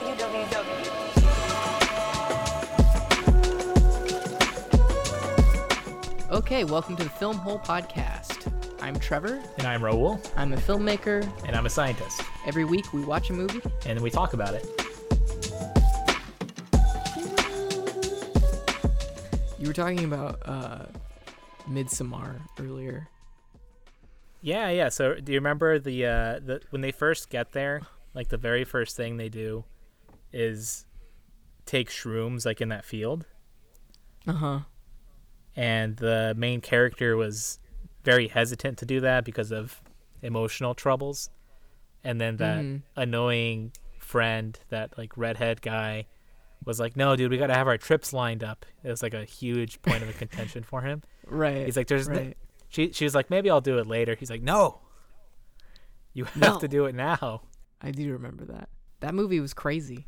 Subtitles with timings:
[0.00, 1.10] www.
[6.30, 8.50] Okay, welcome to the Film Hole Podcast.
[8.80, 9.42] I'm Trevor.
[9.58, 11.30] And I'm Raul, I'm a filmmaker.
[11.46, 12.22] and I'm a scientist.
[12.46, 13.60] Every week we watch a movie.
[13.84, 14.66] And then we talk about it.
[19.58, 20.86] You were talking about uh,
[21.68, 23.06] Midsommar earlier.
[24.40, 24.88] Yeah, yeah.
[24.88, 27.82] So do you remember the uh the when they first get there,
[28.14, 29.64] like the very first thing they do
[30.32, 30.86] is
[31.66, 33.26] take shrooms like in that field.
[34.26, 34.60] Uh huh.
[35.56, 37.58] And the main character was
[38.04, 39.80] very hesitant to do that because of
[40.22, 41.30] emotional troubles.
[42.04, 42.82] And then that Mhm.
[42.96, 46.06] annoying friend, that like redhead guy
[46.64, 49.14] was like, "No, dude, we got to have our trips lined up." It was like
[49.14, 51.02] a huge point of contention for him.
[51.26, 51.66] Right.
[51.66, 52.36] He's like, "There's right.
[52.68, 54.14] She she was like, maybe I'll do it later.
[54.14, 54.80] He's like, no,
[56.12, 56.58] you have No.
[56.60, 57.42] to do it now.
[57.82, 58.68] I do remember that.
[59.00, 60.06] That movie was crazy.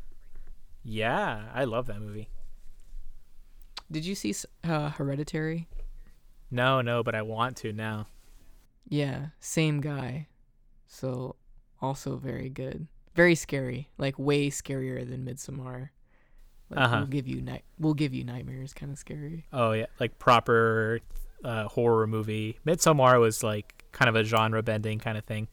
[0.83, 2.29] Yeah, I love that movie.
[3.91, 5.67] Did you see uh, Hereditary?
[6.51, 8.07] No, no, but I want to now.
[8.87, 10.27] Yeah, same guy.
[10.87, 11.35] So
[11.81, 12.87] also very good.
[13.15, 13.89] Very scary.
[13.97, 15.89] Like way scarier than Midsommar.
[16.69, 16.97] Like Uh-huh.
[16.97, 19.45] we'll give you night we'll give you nightmares kind of scary.
[19.53, 20.99] Oh yeah, like proper
[21.43, 22.57] uh, horror movie.
[22.65, 25.47] Midsommar was like kind of a genre bending kind of thing.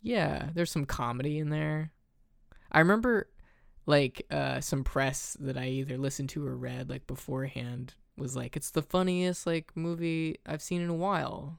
[0.00, 1.92] Yeah, there's some comedy in there.
[2.72, 3.28] I remember
[3.88, 8.54] like uh some press that I either listened to or read like beforehand was like
[8.54, 11.58] it's the funniest like movie I've seen in a while.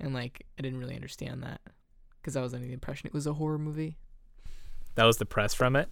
[0.00, 1.60] And like I didn't really understand that
[2.24, 3.96] cuz I was under the impression it was a horror movie.
[4.96, 5.88] That was the press from it.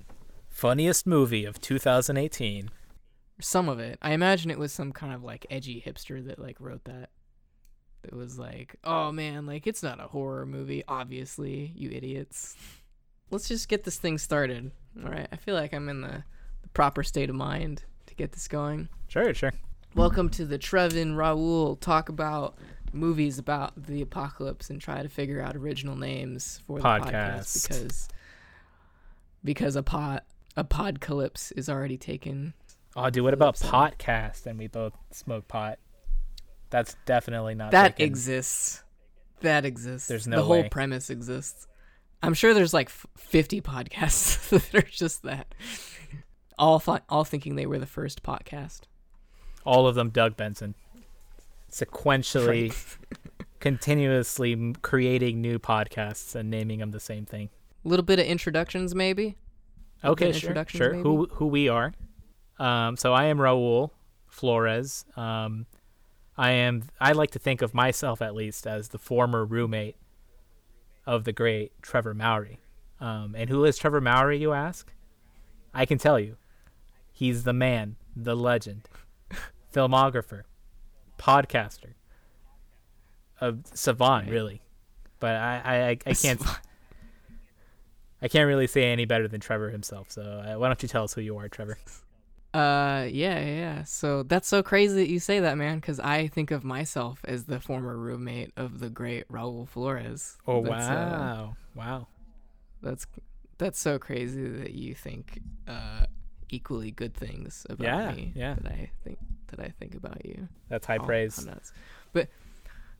[0.49, 2.71] Funniest movie of 2018.
[3.41, 3.99] Some of it.
[4.03, 7.11] I imagine it was some kind of like edgy hipster that like wrote that.
[8.03, 12.57] It was like, "Oh man, like it's not a horror movie, obviously, you idiots."
[13.31, 14.73] Let's just get this thing started.
[15.05, 15.29] All right.
[15.33, 16.25] I feel like I'm in the,
[16.63, 18.89] the proper state of mind to get this going.
[19.09, 19.53] Sure, sure.
[19.95, 22.57] Welcome to the Trevin Raul talk about
[22.93, 27.69] movies about the apocalypse and try to figure out original names for the podcast Podcast.
[27.69, 28.09] because
[29.45, 30.25] because a pot
[30.57, 32.53] a podcalypse is already taken.
[32.97, 34.47] Oh, dude, what about podcast?
[34.47, 35.79] And we both smoke pot.
[36.71, 38.07] That's definitely not That taken.
[38.07, 38.83] exists.
[39.41, 40.09] That exists.
[40.09, 41.67] There's no the no whole premise exists.
[42.23, 45.55] I'm sure there's like 50 podcasts that are just that.
[46.59, 48.81] All fi- all thinking they were the first podcast.
[49.65, 50.75] All of them, Doug Benson.
[51.71, 52.75] Sequentially,
[53.61, 57.49] continuously creating new podcasts and naming them the same thing.
[57.85, 59.37] A little bit of introductions maybe.
[60.05, 60.91] Okay, sure, sure.
[60.93, 61.03] maybe?
[61.03, 61.93] Who who we are?
[62.59, 63.91] Um, so I am Raul
[64.27, 65.05] Flores.
[65.17, 65.67] Um,
[66.37, 66.85] I am.
[67.01, 69.97] I like to think of myself at least as the former roommate
[71.11, 72.61] of the great Trevor Mowry.
[73.01, 74.39] Um, and who is Trevor Mowry?
[74.39, 74.93] You ask.
[75.75, 76.37] I can tell you.
[77.11, 78.89] He's the man, the legend,
[79.75, 80.45] filmographer,
[81.19, 81.95] podcaster,
[83.41, 84.63] a savant, really.
[85.19, 86.41] But I, I, I, I can't.
[88.23, 90.13] I can't really say any better than Trevor himself.
[90.13, 91.77] So uh, why don't you tell us who you are, Trevor?
[92.53, 93.85] Uh, yeah, yeah.
[93.85, 97.45] So that's so crazy that you say that, man, because I think of myself as
[97.45, 100.37] the former roommate of the great Raul Flores.
[100.47, 102.07] Oh That's, uh, wow, wow.
[102.83, 103.07] that's
[103.59, 106.07] that's so crazy that you think uh
[106.49, 108.33] equally good things about Yeah, me.
[108.35, 108.55] yeah.
[108.63, 109.19] That I think
[109.49, 110.49] that I think about you.
[110.69, 111.47] That's high Oh, praise.
[112.13, 112.29] But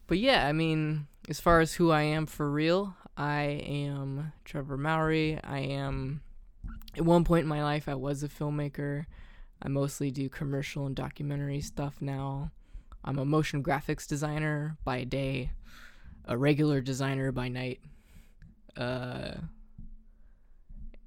[0.07, 4.77] but yeah, I mean, as far as who I am for real, I am Trevor
[4.77, 5.39] Mowry.
[5.43, 6.21] I am
[6.97, 9.07] at one point in my life I was a filmmaker.
[9.63, 12.51] I mostly do commercial and documentary stuff now.
[13.05, 15.51] I'm a motion graphics designer by day,
[16.27, 17.81] a regular designer by night.
[18.77, 19.33] Uh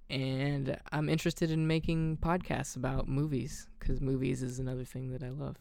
[0.09, 5.30] and I'm interested in making podcasts about movies cuz movies is another thing that I
[5.30, 5.58] love.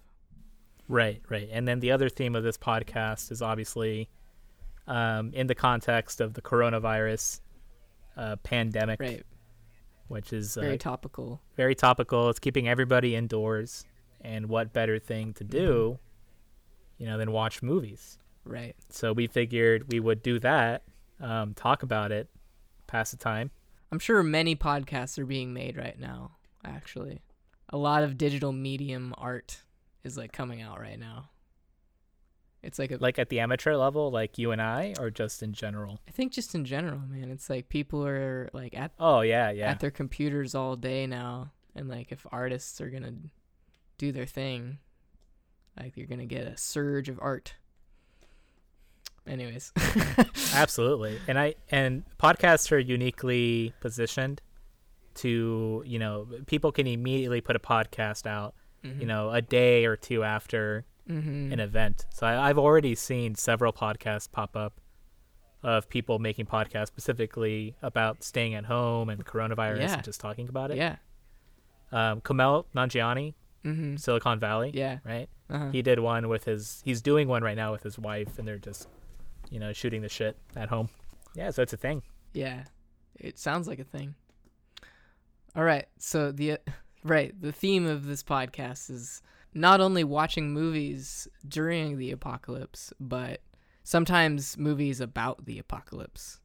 [0.89, 1.49] Right, right.
[1.51, 4.11] And then the other theme of this podcast is obviously
[4.87, 7.41] um, in the context of the coronavirus
[8.17, 9.23] uh, pandemic, Right.
[10.09, 11.41] Which is uh, Very topical.
[11.57, 12.29] very topical.
[12.31, 13.85] It's keeping everybody indoors,
[14.21, 15.99] and what better thing to do,
[16.99, 18.19] you know, than watch movies?
[18.45, 18.75] Right.
[18.91, 20.83] So we figured we would do that,
[21.21, 22.29] um, talk about it,
[22.87, 23.51] pass the time.
[23.91, 26.33] I'm sure many podcasts are being made right now,
[26.65, 27.21] actually.
[27.69, 29.59] A lot of digital medium art
[30.05, 31.29] is like coming out right now.
[32.63, 35.53] It's like a Like at the amateur level, like you and I, or just in
[35.53, 35.99] general.
[36.07, 39.71] I think just in general, man, it's like people are like at Oh yeah, yeah.
[39.71, 43.15] at their computers all day now and like if artists are going to
[43.99, 44.79] do their thing,
[45.79, 47.55] like you're going to get a surge of art.
[49.27, 49.73] Anyways.
[50.55, 51.19] Absolutely.
[51.29, 54.41] And I and podcasts are uniquely positioned
[55.15, 58.55] to you know people can immediately put a podcast out
[58.85, 59.01] Mhm.
[59.01, 61.53] you know a day or two after Mhm.
[61.53, 62.07] an event.
[62.11, 64.81] So I, I've already seen several podcasts pop up
[65.63, 69.95] of people making podcasts specifically about staying at home and coronavirus Yeah.
[69.95, 70.77] and just talking about it.
[70.77, 70.97] yeah.
[71.93, 73.35] Um, Kumail Nanjiani,
[73.65, 74.01] Mhm.
[74.01, 74.99] Silicon Valley, Yeah.
[75.05, 75.29] right?
[75.51, 75.71] Uh-huh.
[75.71, 76.81] He did one with his.
[76.85, 78.89] He's doing one right now with his wife, and they're just,
[79.51, 80.89] you know, shooting the shit at home.
[81.35, 82.03] Yeah, so it's a thing.
[82.33, 82.65] Yeah,
[83.21, 84.15] it sounds like a thing.
[85.55, 86.59] All right, so the
[87.05, 89.23] right the theme of this podcast is
[89.55, 93.41] not only watching movies during the apocalypse, but
[93.83, 96.41] sometimes movies about the apocalypse.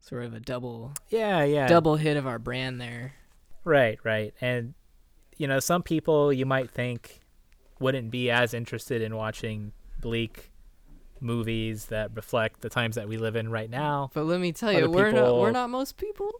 [0.00, 1.66] Sort of a double Yeah, yeah.
[1.66, 3.12] double hit of our brand there.
[3.64, 4.32] Right, right.
[4.40, 4.74] And
[5.36, 7.20] you know, some people you might think
[7.78, 10.50] wouldn't be as interested in watching bleak
[11.20, 14.10] movies that reflect the times that we live in right now.
[14.14, 16.30] But let me tell you, Other we're not we're not most people.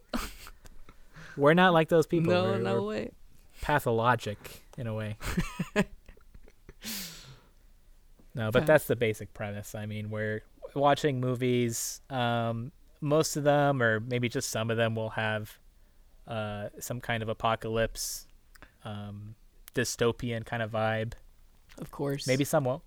[1.37, 2.33] We're not like those people.
[2.33, 3.11] no, we're, no we're way.
[3.61, 5.17] pathologic in a way.
[8.39, 8.65] no, but Okay.
[8.67, 9.75] that's the basic premise.
[9.75, 10.41] I mean, we're
[10.73, 12.01] watching movies.
[12.09, 12.71] Um,
[13.01, 15.57] most of them, or maybe just some of them, will have
[16.27, 18.27] uh, some kind of apocalypse,
[18.85, 19.35] um,
[19.75, 21.13] dystopian kind of vibe.
[21.77, 22.25] Of course.
[22.27, 22.81] Maybe some won't.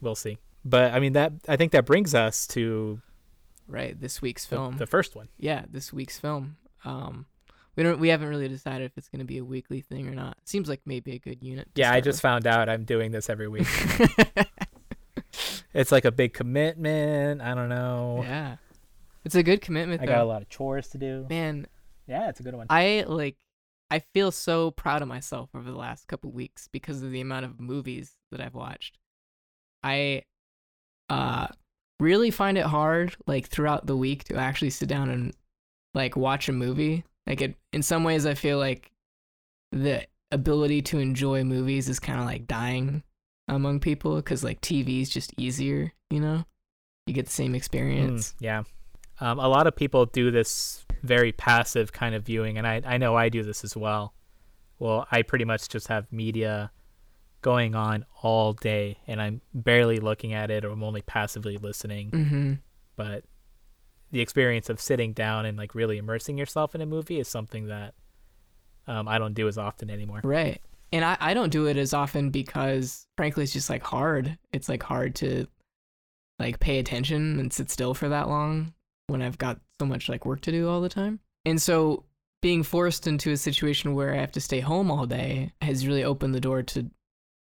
[0.00, 0.38] We'll see.
[0.64, 3.00] But I mean, that I think that brings us to
[3.68, 4.76] right this week's the, film.
[4.76, 5.28] the first one.
[5.38, 6.56] yeah, this week's film.
[6.84, 7.26] Um,
[7.76, 10.14] we don't we haven't really decided if it's going to be a weekly thing or
[10.14, 10.36] not.
[10.44, 11.68] Seems like maybe a good unit.
[11.74, 13.66] to Yeah, I start just found out I'm doing this every week.
[15.74, 17.40] it's like a big commitment.
[17.40, 18.20] I don't know.
[18.24, 18.56] yeah,
[19.24, 21.26] it's a good commitment I got a lot of chores to do.
[21.28, 21.66] Man,
[22.06, 22.66] Yeah, it's a good one.
[22.70, 23.36] I like.
[23.92, 27.44] I feel so proud of myself over the last couple weeks because of the amount
[27.44, 28.98] of movies that I've watched.
[29.82, 30.22] I
[31.08, 31.48] uh
[31.98, 35.34] really find it hard like throughout the week to actually sit down and
[35.94, 37.04] like watch a movie.
[37.26, 38.90] Like it in some ways I feel like
[39.72, 43.02] the ability to enjoy movies is kind of like dying
[43.48, 46.44] among people cuz like TV is just easier, you know?
[47.06, 48.34] You get the same Mm, experience.
[48.40, 48.62] yeah.
[49.20, 52.96] Um, a lot of people do this very passive kind of viewing, and I, I
[52.98, 54.14] know I do this as well.
[54.78, 56.70] Well, I pretty much just have media
[57.42, 62.10] going on all day, and I'm barely looking at it, or I'm only passively listening.
[62.12, 62.58] Mhm.
[62.96, 63.24] But
[64.10, 67.66] the experience of sitting down and like really immersing yourself in a movie is something
[67.66, 67.94] that
[68.86, 70.20] um, I don't do as often anymore.
[70.24, 70.60] Right.
[70.92, 74.36] And I, I don't do it as often because frankly it's just like hard.
[74.52, 75.46] It's like hard to
[76.38, 78.72] like pay attention and sit still for that long
[79.06, 81.20] when I've got so much like work to do all the time.
[81.44, 82.04] And so
[82.42, 86.04] being forced into a situation where I have to stay home all day has really
[86.04, 86.90] opened the door to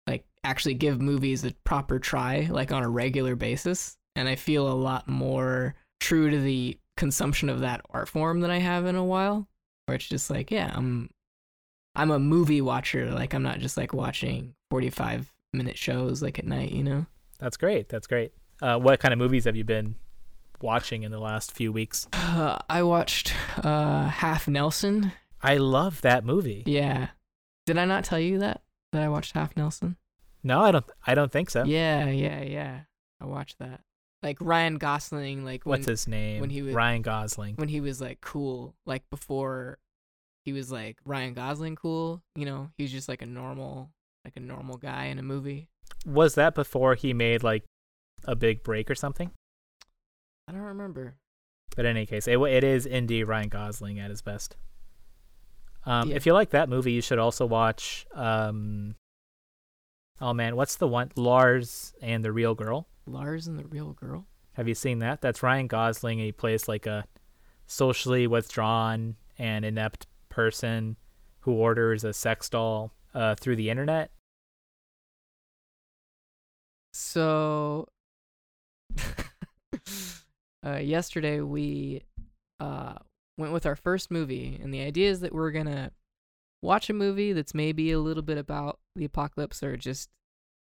[0.08, 4.68] like actually give movies a proper try like on a regular basis and I feel
[4.68, 8.96] a lot more true to the consumption of that art form that I have in
[8.96, 9.48] a while
[9.86, 11.10] where it's just like yeah, I'm
[11.96, 13.12] I'm a movie watcher.
[13.12, 17.06] Like I'm not just like watching 45 minute shows like at night, you know?
[17.40, 17.90] That's great.
[17.90, 18.32] That's great.
[18.62, 19.96] Uh, what kind of movies have you been
[20.62, 22.08] watching in the last few weeks?
[22.14, 25.12] Uh, I watched uh Half Nelson.
[25.42, 26.64] I love that movie.
[26.66, 27.10] Yeah.
[27.66, 28.62] Did I not tell you that
[28.92, 29.96] that I watched Half Nelson?
[30.44, 30.86] No, I don't.
[31.06, 31.64] I don't think so.
[31.64, 32.80] Yeah, yeah, yeah.
[33.22, 33.82] I watched that.
[34.22, 36.42] Like Ryan Gosling like when What's his name?
[36.42, 37.56] when he was- Ryan Gosling.
[37.56, 39.78] when he was like cool, like before
[40.44, 43.92] he was like Ryan Gosling cool, you know, he was just like a normal
[44.26, 45.70] like a normal guy in a movie.
[46.06, 47.64] Was that before he made like
[48.26, 49.32] a big break or something?
[50.48, 51.16] I don't remember.
[51.76, 54.58] But in any case, it, it is indie Ryan Gosling at his best.
[55.86, 56.16] Um, Yeah.
[56.18, 58.06] If you like that movie, you should also watch.
[58.14, 58.96] Um,
[60.22, 61.12] oh man, what's the one?
[61.16, 62.88] Lars and the Real Girl.
[63.06, 64.26] Lars and the Real Girl?
[64.54, 65.22] Have you seen that?
[65.22, 66.20] That's Ryan Gosling.
[66.20, 67.06] He plays like a
[67.66, 70.98] socially withdrawn and inept person
[71.42, 74.12] who orders a sex doll uh, through the internet.
[76.94, 77.88] So,
[80.66, 82.02] uh, yesterday we
[82.60, 82.96] uh,
[83.38, 85.92] went with our first movie, and the idea is that we're gonna
[86.62, 90.10] watch a movie that's maybe a little bit about the apocalypse, or just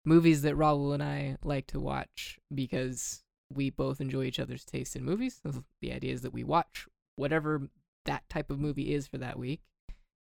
[0.04, 4.96] movies that Raul and I like to watch because we both enjoy each other's taste
[4.96, 5.42] in movies.
[5.82, 7.70] The idea is that we watch whatever
[8.06, 9.62] that type of movie is for that week,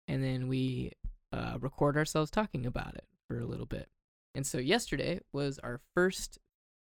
[0.08, 0.92] and then we
[1.32, 3.88] uh, record ourselves talking about it for a little bit.
[4.36, 6.40] And so yesterday was our first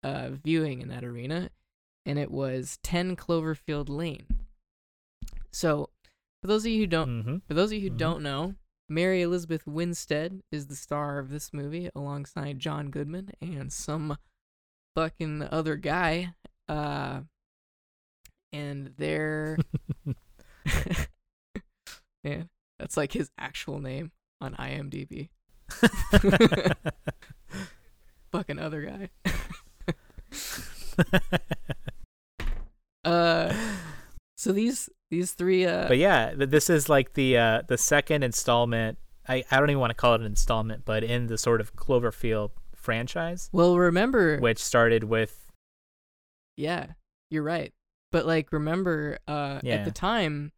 [0.04, 1.50] uh, viewing in that arena,
[2.04, 4.26] and it was 10 Cloverfield Lane.
[5.52, 5.90] So,
[6.42, 7.36] for those of you who don't, Mm-hmm.
[7.48, 7.98] for those of you who Mhm.
[7.98, 8.54] don't know,
[8.88, 14.18] Mary Elizabeth Winstead is the star of this movie alongside John Goodman and some
[14.94, 16.34] fucking other guy.
[16.68, 17.20] Uh,
[18.52, 19.58] and they're
[22.24, 25.28] Man, that's like his actual name on IMDb.
[28.32, 29.10] Fucking other guy.
[33.04, 33.54] uh,
[34.36, 35.64] so these these three.
[35.66, 38.98] Uh, but yeah, this is like the uh, the second installment.
[39.28, 41.74] I, I don't even want to call it an installment, but in the sort of
[41.74, 45.50] Cloverfield franchise, well, remember, which started with
[46.56, 46.86] yeah,
[47.30, 47.72] you're right.
[48.12, 49.74] But like, remember, uh, Yeah.
[49.74, 50.52] at the time,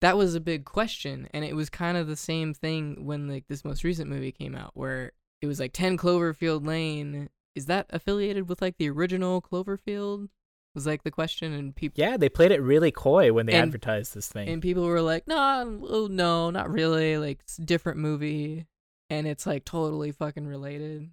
[0.00, 3.44] that was a big question, and it was kind of the same thing when like
[3.48, 7.28] this most recent movie came out, where it was like Ten Cloverfield Lane.
[7.54, 10.28] Is that affiliated with like the original Cloverfield?
[10.74, 13.62] Was like the question, and people yeah, they played it really coy when they And-
[13.64, 14.48] advertised this thing.
[14.48, 17.16] and people were like, "No, oh, no, not really.
[17.18, 18.66] Like, it's a different movie,
[19.10, 21.10] and it's like totally fucking related."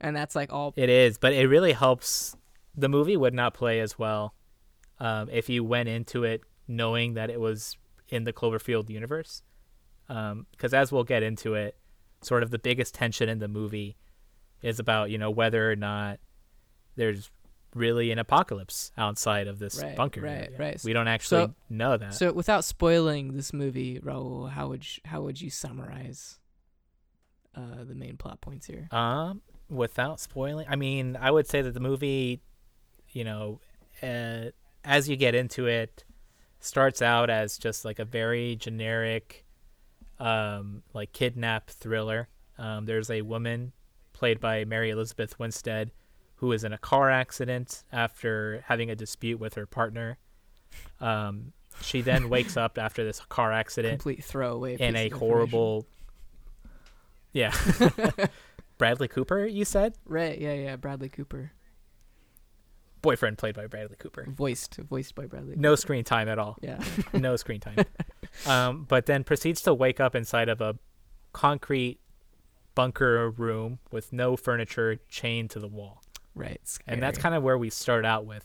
[0.00, 0.72] And that's like all.
[0.76, 2.36] It is, but it really helps.
[2.74, 4.34] The movie would not play as well
[4.98, 7.76] um, if you went into it knowing that it was
[8.08, 9.42] in the Cloverfield universe.
[10.06, 11.76] Because as we'll get into it,
[12.22, 13.96] sort of the biggest tension in the movie
[14.62, 16.18] is about you know whether or not
[16.96, 17.30] there's
[17.74, 20.20] really an apocalypse outside of this Right, bunker.
[20.22, 20.56] right, area.
[20.58, 20.80] right.
[20.84, 22.14] We don't actually So- know that.
[22.14, 26.38] So, without spoiling this movie, Raul, how would you, how would you summarize
[27.54, 28.88] uh, the main plot points here?
[28.90, 32.40] Um, without spoiling, I mean, I would say that the movie,
[33.10, 33.60] you know,
[34.02, 34.50] uh,
[34.84, 36.04] as you get into it,
[36.60, 39.44] starts out as just like a very generic,
[40.18, 42.28] um, like kidnap thriller.
[42.58, 43.72] Um, there's a woman
[44.12, 45.90] played by Mary Elizabeth Winstead
[46.40, 50.18] who is in a car accident after having a dispute with her partner.
[51.00, 54.76] Um, she then wakes up after this car accident Complete throwaway.
[54.76, 55.86] in a horrible.
[57.32, 57.54] Yeah.
[58.78, 59.94] Bradley Cooper, you said?
[60.04, 60.36] right?
[60.36, 60.74] Yeah, yeah.
[60.74, 61.52] Bradley Cooper,
[63.02, 64.26] Boyfriend played by Bradley Cooper.
[64.28, 65.54] voiced voiced by Bradley.
[65.56, 65.76] No Cooper.
[65.76, 66.56] screen time at all.
[66.60, 66.82] Yeah.
[67.14, 67.76] No screen time.
[68.46, 70.76] um, but then proceeds to wake up inside of a
[71.32, 72.00] concrete
[72.74, 75.99] bunker room with no furniture chained to the wall.
[76.34, 76.60] Right.
[76.86, 78.44] And that's kind of where we start out with.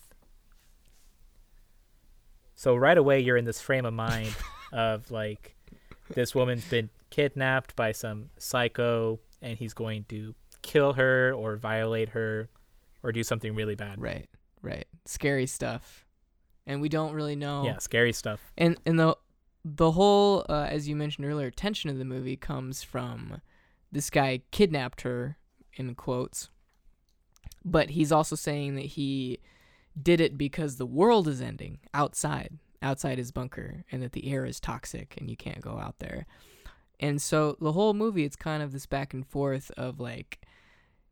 [2.56, 4.34] So right away you're in this frame of mind
[4.72, 5.56] of like
[6.14, 12.10] this woman's been kidnapped by some psycho and he's going to kill her or violate
[12.10, 12.50] her
[13.04, 14.02] or do something really bad.
[14.02, 14.28] right,
[14.62, 14.86] right.
[15.06, 16.06] Scary stuff,
[16.66, 17.64] and we don't really know.
[17.64, 18.42] Yeah, scary stuff.
[18.58, 19.16] and and the
[19.64, 23.42] the whole uh, as you mentioned earlier tension of the movie comes from
[23.92, 25.38] this guy kidnapped her
[25.74, 26.50] in quotes
[27.66, 29.40] but he's also saying that he
[30.00, 34.46] did it because the world is ending outside outside his bunker and that the air
[34.46, 36.28] is toxic and you can't go out there.
[37.00, 40.40] And so the whole movie it's kind of this back and forth of like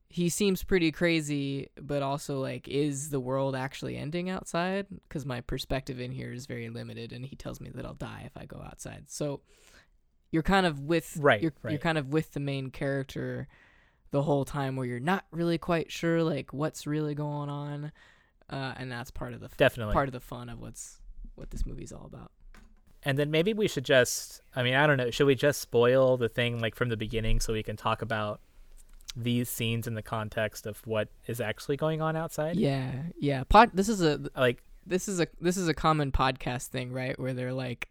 [0.09, 4.85] he seems pretty crazy but also like is the world actually ending outside?
[5.07, 8.23] Because my perspective in here is very limited and he tells me that i'll die
[8.25, 9.05] if i go outside.
[9.07, 9.41] So
[10.31, 13.47] you're kind of with Right, you're, you're kind of with the main character
[14.13, 17.91] the whole time where you're not really quite sure like what's really going on
[18.49, 19.93] uh, and that's part of the f- Definitely.
[19.93, 20.99] part of the fun of what's
[21.35, 22.31] what this movie's all about
[23.03, 26.15] And then maybe we should just I mean, I don't know, should we just spoil
[26.17, 28.39] the thing like from the beginning so we can talk about
[29.15, 32.55] these scenes in the context of what is actually going on outside?
[32.55, 36.67] yeah yeah pod this is a Like this is a this is a common podcast
[36.67, 37.17] thing, right?
[37.19, 37.89] Where they're like,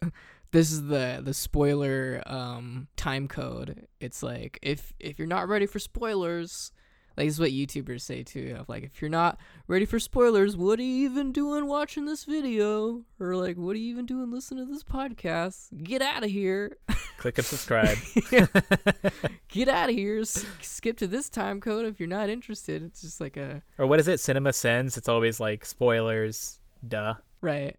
[0.53, 3.87] this is the the spoiler um time code.
[4.01, 6.73] It's like if if you're not ready for spoilers,
[7.17, 8.57] like this is what YouTubers say too.
[8.59, 12.25] Of like if you're not ready for spoilers, what are you even doing watching this
[12.25, 13.03] video?
[13.19, 15.83] Or like what are you even doing listening to this podcast?
[15.83, 16.77] Get out of here.
[17.17, 17.97] click and subscribe.
[19.49, 20.21] Get out of here.
[20.21, 22.83] S- skip to this time code if you're not interested.
[22.83, 24.21] It's just like a or what is it?
[24.21, 24.99] Cinema Sins.
[24.99, 26.61] It's always like spoilers.
[26.87, 27.15] Duh.
[27.41, 27.77] Right.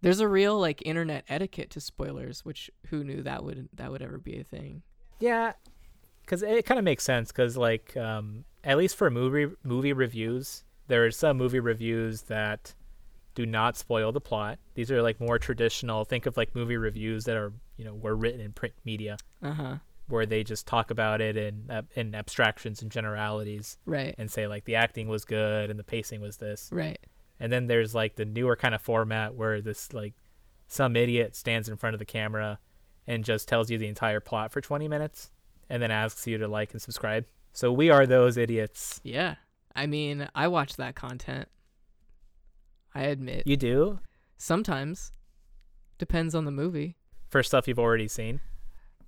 [0.00, 4.02] There's a real like internet etiquette to spoilers, which who knew that would that would
[4.02, 4.82] ever be a thing.
[5.20, 5.52] Yeah,
[6.22, 7.32] because it kind of makes sense.
[7.32, 12.74] Because like, um, at least for movie movie reviews, there are some movie reviews that
[13.34, 14.58] do not spoil the plot.
[14.74, 16.04] These are like more traditional.
[16.04, 19.52] Think of like movie reviews that are you know were written in print media, Uh
[19.52, 19.76] huh.
[20.06, 24.14] where they just talk about it in in abstractions and generalities, Right.
[24.16, 26.68] and say like the acting was good and the pacing was this.
[26.72, 26.98] Right.
[27.40, 30.14] And then there's like the newer kind of format where this like
[30.66, 32.58] some idiot stands in front of the camera
[33.06, 35.30] and just tells you the entire plot for 20 minutes
[35.70, 37.24] and then asks you to like and subscribe.
[37.52, 39.00] So we are those idiots.
[39.02, 39.36] Yeah.
[39.74, 41.48] I mean, I watch that content.
[42.94, 43.44] I admit.
[43.46, 44.00] You do
[44.36, 45.12] Sometimes.
[45.98, 46.96] Depends on the movie.
[47.28, 48.40] for stuff you've already seen.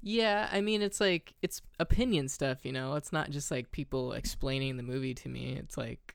[0.03, 2.95] Yeah, I mean it's like it's opinion stuff, you know.
[2.95, 5.57] It's not just like people explaining the movie to me.
[5.59, 6.15] It's like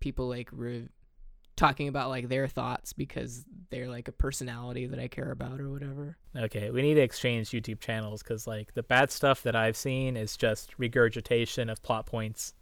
[0.00, 0.88] people like re-
[1.56, 5.70] talking about like their thoughts because they're like a personality that I care about or
[5.70, 6.16] whatever.
[6.36, 10.16] Okay, we need to exchange YouTube channels because like the bad stuff that I've seen
[10.16, 12.54] is just regurgitation of plot points,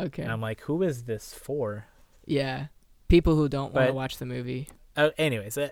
[0.00, 0.22] Okay.
[0.22, 1.86] and I'm like, who is this for?
[2.26, 2.66] yeah.
[3.08, 4.68] People who don't want to watch the movie.
[4.96, 5.68] Uh, anyways, uh,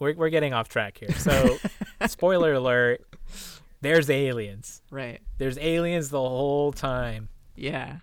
[0.00, 1.12] we're we're getting off track here.
[1.12, 1.56] So,
[2.08, 3.02] spoiler alert:
[3.80, 4.82] there's aliens.
[4.90, 5.20] Right.
[5.38, 7.28] There's aliens the whole time.
[7.54, 7.98] Yeah.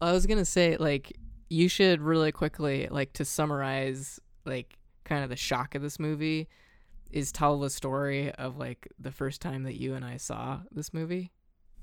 [0.00, 1.14] I was going to say like
[1.50, 6.48] you should really quickly like to summarize like kind of the shock of this movie
[7.10, 10.94] is tell the story of like the first time that you and I saw this
[10.94, 11.32] movie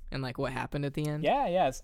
[0.10, 1.24] and like what happened at the end.
[1.24, 1.84] Yeah, yes.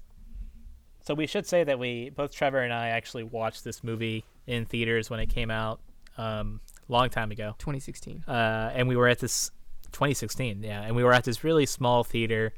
[1.01, 4.65] So we should say that we both Trevor and I actually watched this movie in
[4.65, 5.81] theaters when it came out,
[6.17, 7.55] um, long time ago.
[7.59, 8.23] 2016.
[8.25, 9.51] uh, and we were at this
[9.91, 12.53] 2016, yeah, and we were at this really small theater,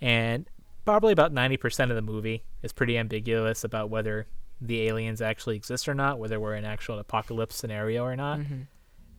[0.00, 0.48] and
[0.84, 4.28] probably about 90% of the movie is pretty ambiguous about whether
[4.66, 8.38] the aliens actually exist or not, whether we're in actual apocalypse scenario or not.
[8.40, 8.66] Mhm.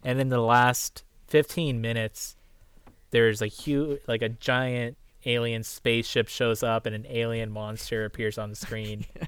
[0.03, 2.35] And in the last 15 minutes,
[3.11, 8.37] there's a huge, like a giant alien spaceship shows up, and an alien monster appears
[8.37, 9.05] on the screen.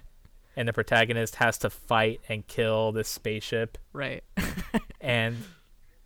[0.57, 4.23] And the protagonist has to fight and kill this spaceship Right.
[5.01, 5.35] and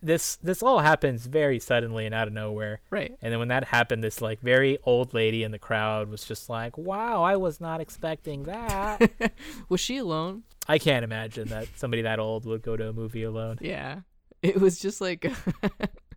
[0.02, 3.16] this this all happens very suddenly and out of nowhere right.
[3.22, 6.50] and then when that happened this like very old lady in the crowd was just
[6.50, 9.12] like wow i was not expecting that
[9.70, 10.44] Was she alone?
[10.68, 14.02] i can't imagine that somebody that old would go to a movie alone Yeah.
[14.42, 15.30] It was just like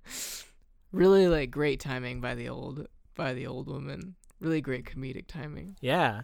[0.92, 2.86] really like great timing by the old
[3.16, 4.14] by the old woman.
[4.40, 5.76] Really great comedic timing.
[5.80, 6.22] yeah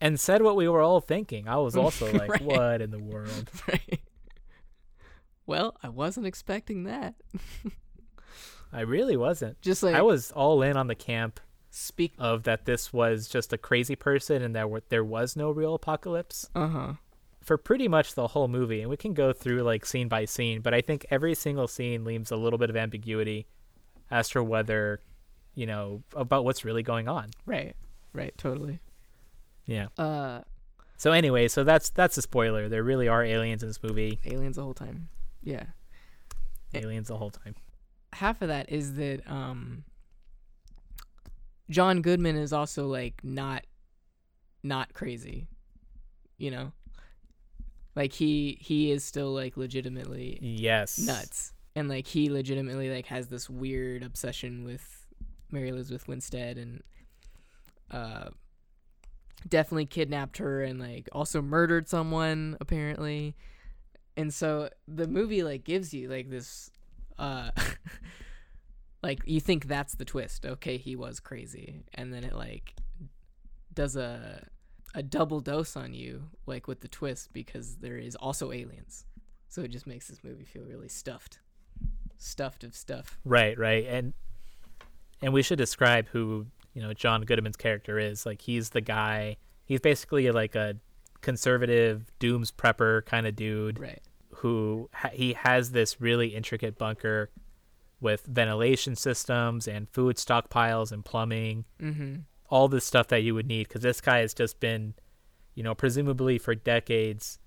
[0.00, 2.42] and said what we were all thinking i was also like Right.
[2.42, 4.00] what in the world Right.
[5.50, 7.14] Well, I wasn't expecting that.
[8.72, 11.40] i really wasn't Just like i was all in on the camp
[11.70, 15.50] speak of that this was just a crazy person and that were, there was no
[15.50, 16.94] real apocalypse uh-huh.
[17.40, 20.60] for pretty much the whole movie, and we can go through like scene by scene,
[20.60, 23.46] but I think every single scene leaves a little bit of ambiguity
[24.10, 25.00] as to whether,
[25.54, 27.30] you know, about what's really going on.
[27.46, 27.76] Right.
[28.12, 28.80] Right, totally.
[29.66, 29.86] Yeah.
[29.96, 30.40] Uh
[30.96, 32.68] So anyway, so that's that's a spoiler.
[32.68, 34.18] There really are aliens in this movie.
[34.24, 35.08] aliens the whole time.
[35.42, 35.64] Yeah.
[36.74, 36.80] Eh.
[36.80, 37.54] Aliens the whole time.
[38.12, 39.84] half of that is that um
[41.68, 43.64] John Goodman is also like not
[44.62, 45.46] not crazy.
[46.36, 46.72] You know?
[47.96, 50.98] Like he he is still like legitimately Yes.
[50.98, 51.52] nuts.
[51.76, 55.06] And like he legitimately like has this weird obsession with
[55.50, 56.82] Mary Elizabeth Winstead and
[57.90, 58.30] uh
[59.48, 63.34] definitely kidnapped her and like also murdered someone apparently.
[64.16, 66.70] And so the movie like gives you like this
[67.18, 67.50] uh
[69.02, 70.46] like you think that's the twist.
[70.46, 71.82] Okay, he was crazy.
[71.94, 72.74] And then it like
[73.72, 74.46] does a
[74.94, 79.04] a double dose on you like with the twist because there is also aliens.
[79.48, 81.40] So it just makes this movie feel really stuffed.
[82.18, 83.18] Stuffed of stuff.
[83.24, 83.86] Right, right.
[83.86, 84.12] And
[85.22, 88.26] and we should describe who, you know, John Goodman's character is.
[88.26, 89.36] Like he's the guy
[89.70, 90.74] he's basically like a
[91.20, 93.78] conservative dooms prepper kind of dude.
[93.78, 94.00] Right.
[94.36, 97.30] who ha- he has this really intricate bunker
[98.00, 102.14] with ventilation systems and food stockpiles and plumbing, Mm-hmm.
[102.48, 104.94] all this stuff that you would need because this guy has just been,
[105.54, 107.38] you know, presumably for decades,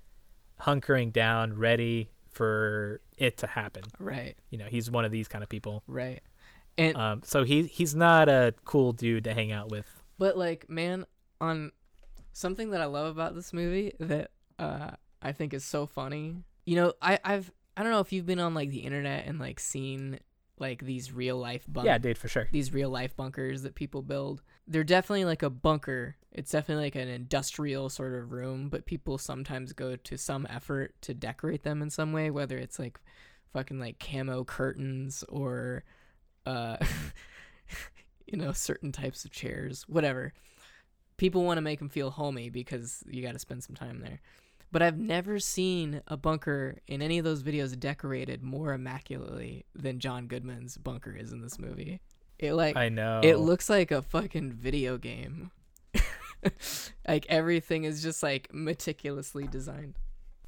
[0.62, 3.84] hunkering down, ready for it to happen.
[4.00, 4.36] Right.
[4.52, 5.84] You know, he's one of these kind of people.
[5.88, 6.22] Right.
[6.78, 10.04] And Um, so he he's not a cool dude to hang out with.
[10.20, 11.06] but like man,
[11.42, 11.72] on
[12.34, 14.92] something that I love about this movie that uh
[15.22, 16.36] I think is so funny.
[16.66, 19.40] You know, I I've I don't know if you've been on like the internet and
[19.40, 20.20] like seen
[20.60, 22.48] like these real life bunk Yeah, dude, for sure.
[22.52, 24.42] these real life bunkers that people build.
[24.68, 26.16] They're definitely like a bunker.
[26.32, 30.94] It's definitely like an industrial sort of room, but people sometimes go to some effort
[31.02, 33.00] to decorate them in some way, whether it's like
[33.52, 35.84] fucking like camo curtains or
[36.46, 36.78] uh
[38.28, 40.34] you know, certain types of chairs, whatever.
[41.24, 44.20] People want to make them feel homey because you got to spend some time there.
[44.74, 50.00] But I've never seen a bunker in any of those videos decorated more immaculately than
[50.00, 52.02] John Goodman's bunker is in this movie.
[52.40, 53.22] It like I know.
[53.24, 55.52] it looks like a fucking video game.
[57.08, 59.98] like everything is just like meticulously designed.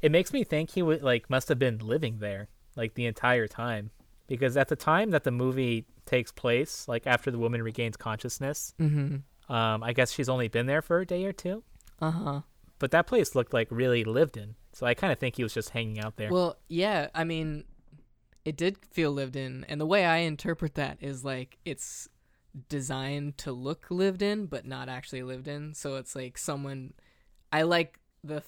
[0.02, 3.48] it makes me think he would like must have been living there like the entire
[3.48, 3.92] time
[4.28, 8.74] because at the time that the movie takes place like after the woman regains consciousness
[8.78, 9.18] Mm-hmm.
[9.50, 11.64] Um i guess she's only been there for a day or two
[12.02, 12.42] Uh huh.
[12.80, 15.54] but that place looked like really lived in so i kind of think he was
[15.54, 17.08] just hanging out there Well, yeah.
[17.16, 17.64] I mean,
[18.44, 22.08] it did feel lived in, and the way I interpret that is like it's
[22.70, 25.74] designed to look lived in, but not actually lived in.
[25.74, 26.94] So it's like someone.
[27.52, 28.44] I like the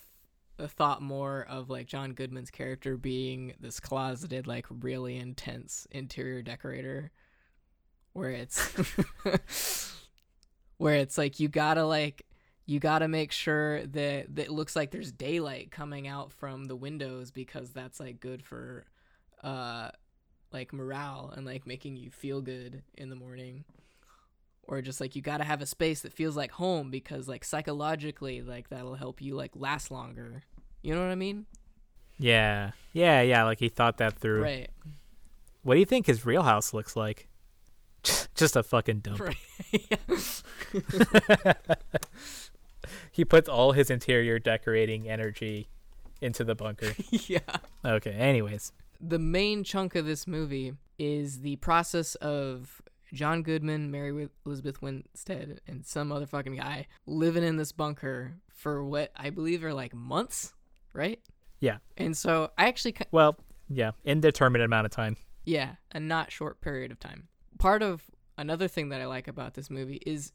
[0.68, 7.12] thought more of like John Goodman's character being this closeted, like really intense interior decorator,
[8.14, 8.74] where it's
[10.78, 12.26] where it's like you gotta like
[12.66, 16.76] you gotta make sure that that it looks like there's daylight coming out from the
[16.76, 18.86] windows because that's like good for
[19.44, 19.90] uh
[20.52, 23.64] like morale and like making you feel good in the morning
[24.64, 27.44] or just like you got to have a space that feels like home because like
[27.44, 30.44] psychologically like that'll help you like last longer
[30.82, 31.46] you know what i mean
[32.20, 33.44] Yeah, yeah, yeah.
[33.44, 34.42] Like he thought that through.
[34.42, 34.70] right
[35.62, 37.28] What do you think his real house looks like?
[38.38, 39.20] Just a fucking dump.
[39.20, 39.36] right
[43.12, 45.68] He puts all his interior decorating energy
[46.22, 46.94] into the bunker.
[47.12, 47.40] yeah
[47.84, 48.12] Okay.
[48.12, 48.72] Anyways,
[49.02, 52.82] the main chunk of this movie is the process of
[53.14, 58.84] John Goodman, Mary Elizabeth Winstead, and some other fucking guy living in this bunker for
[58.84, 60.54] what I believe are like months,
[60.94, 61.20] right?
[61.60, 61.78] Yeah.
[61.98, 63.38] And so I actually, ki- well,
[63.70, 65.18] yeah, indeterminate amount of time.
[65.46, 67.28] yeah, a not short period of time.
[67.58, 68.04] Part of
[68.38, 70.32] another thing that I like about this movie is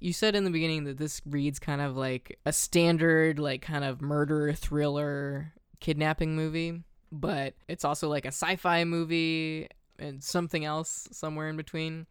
[0.00, 3.84] you said in the beginning that this reads kind of like a standard, like kind
[3.84, 10.64] of murder thriller kidnapping movie, but it's also like a sci fi movie and something
[10.64, 12.06] else somewhere in between.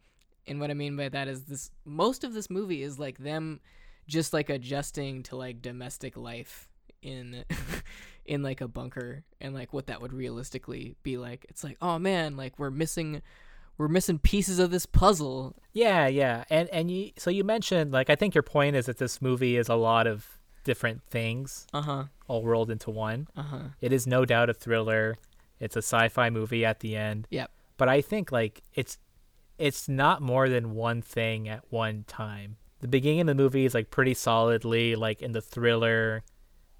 [0.46, 3.60] And what I mean by that is this most of this movie is like them
[4.06, 6.68] just like adjusting to like domestic life
[7.02, 7.44] in
[8.24, 11.46] in like a bunker and like what that would realistically be like.
[11.48, 13.22] It's like, oh man, like we're missing
[13.78, 15.56] we're missing pieces of this puzzle.
[15.72, 16.44] Yeah, yeah.
[16.50, 19.56] And and you so you mentioned like I think your point is that this movie
[19.56, 20.26] is a lot of
[20.64, 22.04] different things Uh-huh.
[22.26, 23.28] all rolled into one.
[23.36, 23.58] Uh-huh.
[23.80, 25.16] It is no doubt a thriller.
[25.60, 27.26] It's a sci-fi movie at the end.
[27.30, 27.50] Yep.
[27.78, 28.98] But I think like it's
[29.58, 32.56] it's not more than one thing at one time.
[32.80, 36.22] The beginning of the movie is like pretty solidly like in the thriller.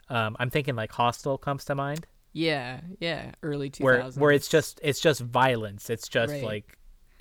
[0.09, 3.81] Um, I'm thinking like Hostel comes to mind, Yeah, yeah, early 2000s.
[3.81, 5.91] where where it's just it's just violence.
[5.91, 6.43] It's just Right.
[6.45, 6.78] like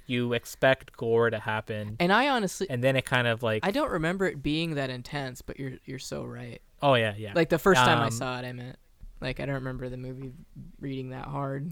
[0.07, 3.71] you expect gore to happen, And I honestly and then it kind of like I
[3.71, 6.61] don't remember it being that intense, but you're you're so right.
[6.81, 7.33] oh yeah yeah.
[7.35, 8.77] Like the first time I Um, saw it, I meant
[9.21, 10.31] like I don't remember the movie
[10.79, 11.71] reading that hard.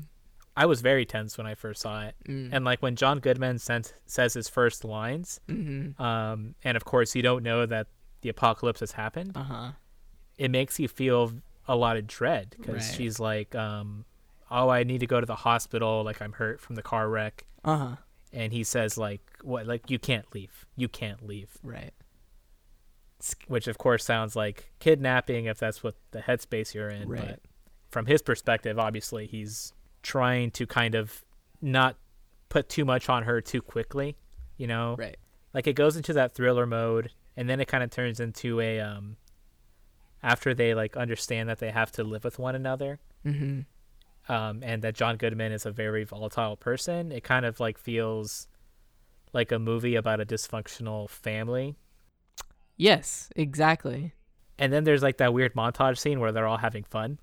[0.58, 2.50] I was very tense when I first saw it, Mm.
[2.54, 6.00] and like when John Goodman sent, says his first lines, Mhm.
[6.00, 7.88] um, and of course you don't know that
[8.22, 9.32] the apocalypse has happened.
[9.36, 9.72] Uh-huh.
[10.38, 11.32] it makes you feel
[11.68, 12.96] a lot of dread because Right.
[12.98, 14.04] she's like, um,
[14.52, 16.04] "Oh, I need to go to the hospital.
[16.04, 17.96] Like I'm hurt from the car wreck." Uh-huh.
[18.36, 19.66] And he says, "Like what?
[19.66, 20.66] Like you can't leave.
[20.76, 21.94] You can't leave." Right.
[23.48, 27.08] Which of course sounds like kidnapping if that's what the headspace you're in.
[27.10, 27.28] Right.
[27.28, 27.40] But
[27.90, 31.24] from his perspective, obviously he's trying to kind of
[31.62, 31.96] not
[32.50, 34.18] put too much on her too quickly.
[34.58, 35.18] You know, Right.
[35.54, 38.80] like it goes into that thriller mode and then it kind of turns into a
[38.80, 39.18] um
[40.22, 43.66] after they like understand that they have to live with one another Mhm.
[44.30, 48.48] Um and that John Goodman is a very volatile person it kind of like feels
[49.34, 51.76] like a movie about a dysfunctional family
[52.78, 54.14] Yes, exactly.
[54.60, 57.20] and then there's like that weird montage scene where they're all having fun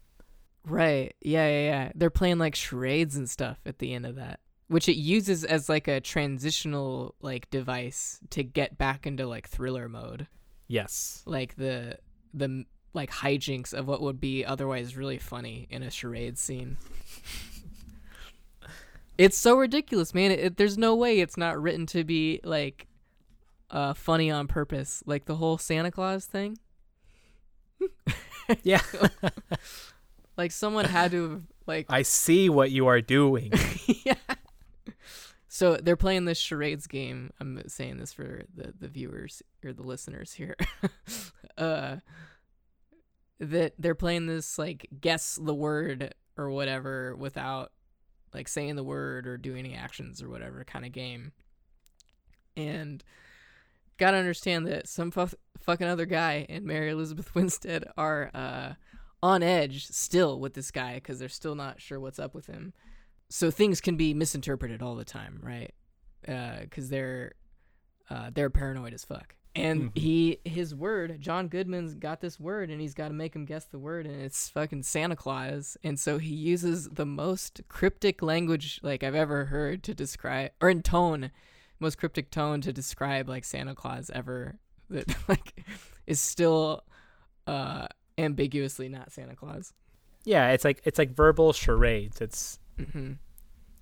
[0.64, 1.12] Right.
[1.20, 1.92] Yeah, yeah, yeah.
[1.96, 4.38] They're playing like charades and stuff at the end of that,
[4.68, 9.88] which it uses as like a transitional like device to get back into like thriller
[9.88, 10.28] mode.
[10.68, 11.98] yes Like the
[12.32, 16.76] the like hijinks of what would be otherwise really funny in a charade scene.
[19.18, 20.30] it's so ridiculous, man.
[20.30, 22.86] It, it- there's no way it's not written to be like
[23.70, 25.02] uh funny on purpose.
[25.06, 26.58] Like the whole Santa Claus thing.
[28.62, 28.80] yeah
[30.36, 33.52] Like someone had to like I see what you are doing
[34.04, 34.14] yeah.
[35.48, 37.30] So they're playing this charades game.
[37.38, 40.56] I'm saying this for the, the viewers or the listeners here.
[41.58, 41.96] uh,
[43.40, 47.72] that they're playing this like guess the word or whatever without
[48.32, 51.32] like saying the word or doing any actions or whatever kind of game.
[52.56, 53.02] And
[53.98, 58.72] gotta understand that some fu- fucking other guy and Mary Elizabeth Winstead are uh,
[59.22, 62.72] on edge still with this guy because they're still not sure what's up with him
[63.32, 65.72] so things can be misinterpreted all the time, right?
[66.20, 67.32] Because they're
[68.10, 69.36] uh, they're paranoid as fuck.
[69.54, 69.98] And Mhm.
[69.98, 73.66] he his word, John Goodman's got this word, and he's got to make him guess
[73.66, 75.76] the word, and it's fucking Santa Claus.
[75.84, 80.70] And so he uses the most cryptic language like I've ever heard to describe, or
[80.70, 81.30] in tone,
[81.80, 84.58] most cryptic tone to describe like Santa Claus ever.
[84.90, 85.64] That like
[86.06, 86.84] is still
[87.46, 87.86] uh
[88.18, 89.72] ambiguously not Santa Claus.
[90.24, 93.12] yeah it's like it's like verbal charades it's hmm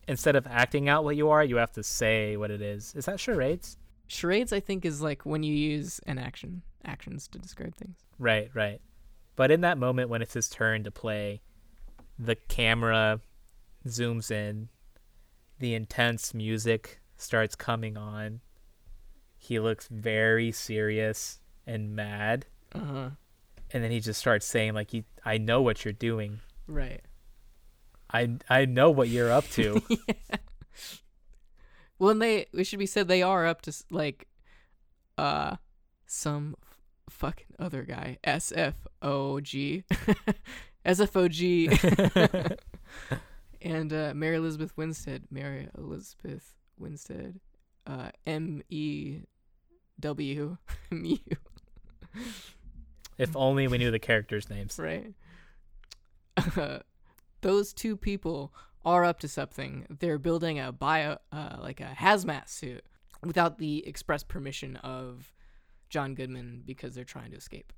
[0.07, 3.07] instead of acting out what you are you have to say what it is is
[3.07, 3.77] that charades
[4.11, 7.99] Charades, I think, is like when you use an action actions to describe things.
[8.19, 8.81] Right, right.
[9.37, 11.41] But in that moment when it's his turn to play,
[12.19, 13.21] the camera
[13.87, 14.69] zooms in,
[15.61, 18.41] the intense music starts coming on.
[19.39, 23.11] He looks very serious and mad, Uh huh.
[23.73, 26.41] and then he just starts saying like, "You- "I know what you're doing.
[26.67, 27.03] Right.
[28.13, 29.81] I I know what you're up to."
[32.01, 34.27] Well, and they it should be said they are up to like,
[35.19, 35.57] uh,
[36.07, 36.79] some f-
[37.11, 38.17] fucking other guy.
[38.25, 39.85] S F O G,
[40.85, 41.69] S F O G,
[43.63, 45.25] and uh, Mary Elizabeth Winstead.
[45.31, 47.39] Mary Elizabeth Winstead.
[47.87, 49.19] Uh, M E
[50.01, 50.57] W
[50.91, 51.19] M U.
[53.19, 54.79] if only we knew the characters' names.
[54.79, 55.13] right?
[57.43, 59.87] those two people are up to something.
[60.01, 62.85] They're building a bio, uh, like a hazmat suit,
[63.25, 65.33] without the express permission of
[65.89, 67.73] John Goodman because they're trying to escape.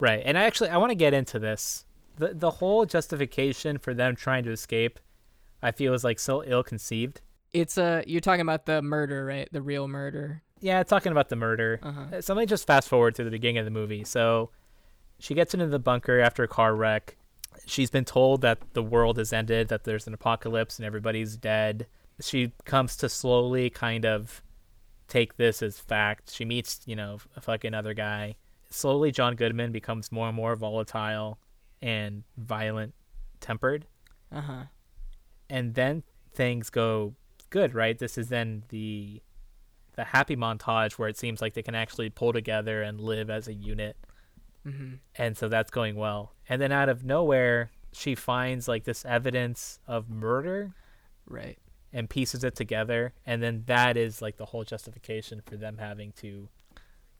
[0.00, 0.22] Right.
[0.24, 1.86] And I actually I want to get into this.
[2.16, 4.98] The the whole justification for them trying to escape
[5.62, 7.20] I feel is like so ill conceived.
[7.52, 9.48] It's uh, you're talking about the murder, right?
[9.52, 10.42] The real murder.
[10.60, 11.80] Yeah, talking about the murder.
[11.82, 12.04] Uh huh.
[12.16, 14.04] Uh, So let me just fast forward to the beginning of the movie.
[14.04, 14.50] So
[15.18, 17.16] she gets into the bunker after a car wreck.
[17.66, 21.86] She's been told that the world has ended, that there's an apocalypse and everybody's dead.
[22.20, 24.42] She comes to slowly kind of
[25.08, 26.32] take this as fact.
[26.32, 28.36] She meets, you know, a fucking other guy.
[28.70, 31.38] Slowly, John Goodman becomes more and more volatile
[31.80, 32.94] and violent
[33.40, 33.86] tempered.
[34.30, 34.62] Uh huh.
[35.50, 37.14] And then things go
[37.50, 37.98] good, right?
[37.98, 39.20] This is then the
[39.94, 43.46] the happy montage where it seems like they can actually pull together and live as
[43.46, 43.94] a unit
[44.66, 44.94] Mm-hmm.
[45.16, 49.78] and so that's going well and then out of nowhere she finds like this evidence
[49.86, 50.72] of murder
[51.26, 51.58] Right.
[51.92, 56.12] and pieces it together and then that is like the whole justification for them having
[56.18, 56.48] to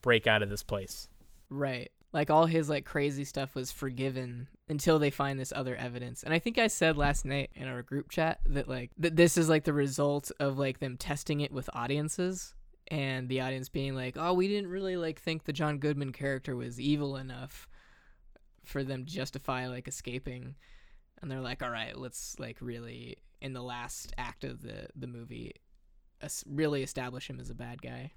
[0.03, 1.09] break out of this place
[1.51, 1.91] Right.
[2.15, 6.23] Like all his like crazy stuff was forgiven until they find this other evidence.
[6.23, 9.37] And I think I said last night in our group chat that like that this
[9.37, 12.55] is like the result of like them testing it with audiences
[12.93, 16.55] and the audience being like, "Oh, we didn't really like think the John Goodman character
[16.55, 17.67] was evil enough
[18.65, 20.55] for them to justify like escaping."
[21.21, 25.07] And they're like, "All right, let's like really in the last act of the the
[25.07, 25.53] movie
[26.47, 28.13] really establish him as a bad guy.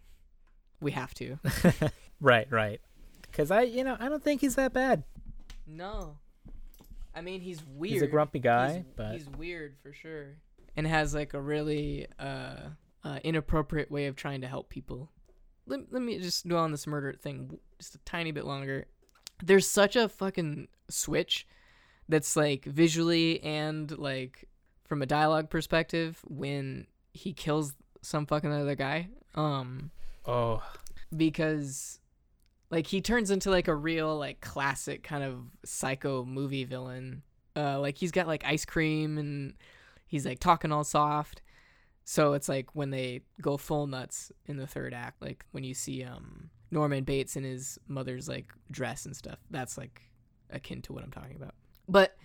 [0.82, 1.38] We have to."
[2.22, 2.82] right right
[3.24, 5.04] because i you know i don't think he's that bad
[5.68, 6.18] No.
[7.14, 7.94] I mean, he's weird.
[7.94, 10.36] he's a grumpy guy He's- but he's weird for sure,
[10.76, 12.58] and has like a really uh,
[13.06, 15.10] uh, inappropriate way of trying to help people.
[15.66, 18.88] Let, let me just dwell on this murder thing just a tiny bit longer.
[19.42, 21.48] There's such a fucking switch
[22.10, 24.48] that's like visually and like
[24.84, 29.10] from a dialogue perspective when he kills some fucking other guy.
[29.36, 29.92] Um,
[30.26, 30.62] oh
[31.16, 32.00] because
[32.72, 37.22] like he turns into like a real like classic kind of psycho movie villain
[37.56, 39.54] uh like he's got like ice cream and
[40.08, 41.42] he's like talking all soft
[42.06, 45.74] so it's like when they go full nuts in the third act like when you
[45.74, 50.02] see um norman bates in his mother's like dress and stuff that's like
[50.52, 51.54] akin to what i'm talking about
[51.90, 52.16] but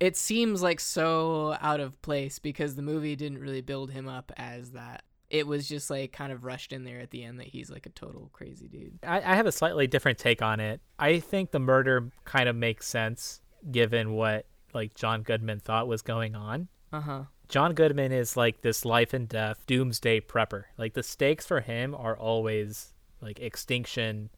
[0.00, 4.32] it seems like so out of place because the movie didn't really build him up
[4.36, 7.46] as that it was just like kind of rushed in there at the end that
[7.46, 8.98] he's like a total crazy dude.
[9.02, 10.80] I, I have a slightly different take on it.
[10.98, 16.02] I think the murder kind of makes sense given what like John Goodman thought was
[16.02, 16.68] going on.
[16.92, 17.22] Uh huh.
[17.48, 20.64] John Goodman is like this life and death doomsday prepper.
[20.76, 24.30] Like the stakes for him are always like extinction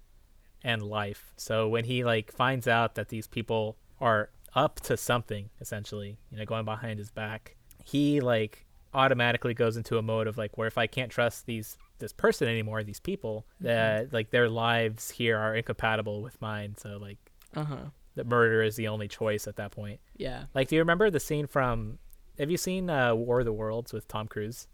[0.63, 1.33] and life.
[1.37, 6.39] So when he like finds out that these people are up to something essentially, you
[6.39, 10.67] know, going behind his back, he like automatically goes into a mode of like where
[10.69, 15.37] if I can't trust these this person anymore, these people, that like their lives here
[15.37, 16.75] are incompatible with mine.
[16.79, 17.19] So like
[17.55, 17.77] Uh huh.
[18.15, 20.01] the murder is the only choice at that point.
[20.17, 20.45] Yeah.
[20.55, 21.99] Like, do you remember the scene from?
[22.39, 24.67] Have you seen uh, War of the Worlds with Tom Cruise?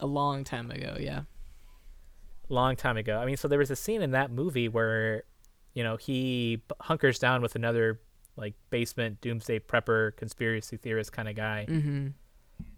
[0.00, 0.96] A long time ago.
[0.98, 1.22] Yeah.
[2.48, 3.18] Long time ago.
[3.18, 5.22] I mean, so there was a scene in that movie where,
[5.72, 8.00] you know, he hunkers down with another
[8.36, 12.08] like basement doomsday prepper conspiracy theorist kind of guy, Mm-hmm.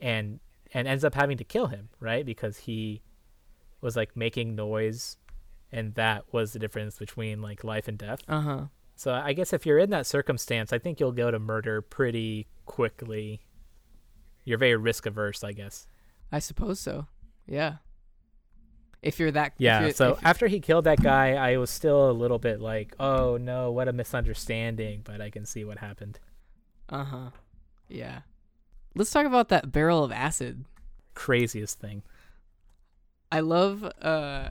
[0.00, 0.38] and
[0.74, 2.24] and ends up having to kill him, right?
[2.26, 3.00] Because he
[3.80, 5.16] was like making noise,
[5.72, 8.20] and that was the difference between like life and death.
[8.28, 8.60] Uh huh.
[8.96, 12.46] So I guess if you're in that circumstance, I think you'll go to murder pretty
[12.66, 13.40] quickly.
[14.46, 15.86] You're very risk averse, I guess.
[16.32, 17.06] I suppose so.
[17.46, 17.74] Yeah.
[19.02, 19.52] If you're that.
[19.58, 19.80] Yeah.
[19.80, 23.36] you're- So after he killed that guy, I was still a little bit like, "Oh
[23.36, 26.18] no, what a misunderstanding!" But I can see what happened.
[26.88, 27.30] Uh huh.
[27.88, 28.20] Yeah.
[28.94, 30.64] Let's talk about that barrel of acid.
[31.14, 32.02] Craziest thing.
[33.30, 34.50] I love uh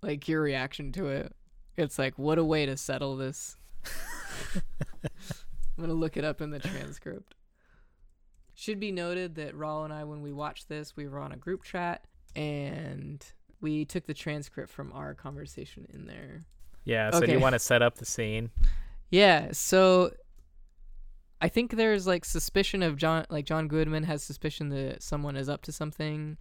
[0.00, 1.34] like your reaction to it.
[1.76, 3.56] It's like what a way to settle this.
[4.54, 7.34] I'm gonna look it up in the transcript.
[8.62, 11.36] Should be noted that Raul and I, when we watched this, we were on a
[11.36, 12.04] group chat
[12.36, 13.20] and
[13.60, 16.42] we took the transcript from our conversation in there.
[16.84, 17.10] Yeah.
[17.10, 18.50] So do you want to set up the scene?
[19.10, 20.12] Yeah, so
[21.40, 25.48] I think there's like suspicion of John like John Goodman has suspicion that someone is
[25.48, 26.38] up to something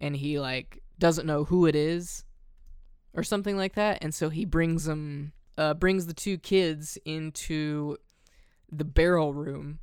[0.00, 2.22] and he like doesn't know who it is
[3.12, 7.96] or something like that and so he brings them uh brings the two kids into
[8.70, 9.80] the barrel room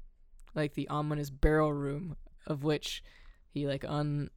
[0.58, 3.04] like the ominous barrel room of which
[3.50, 4.30] he like un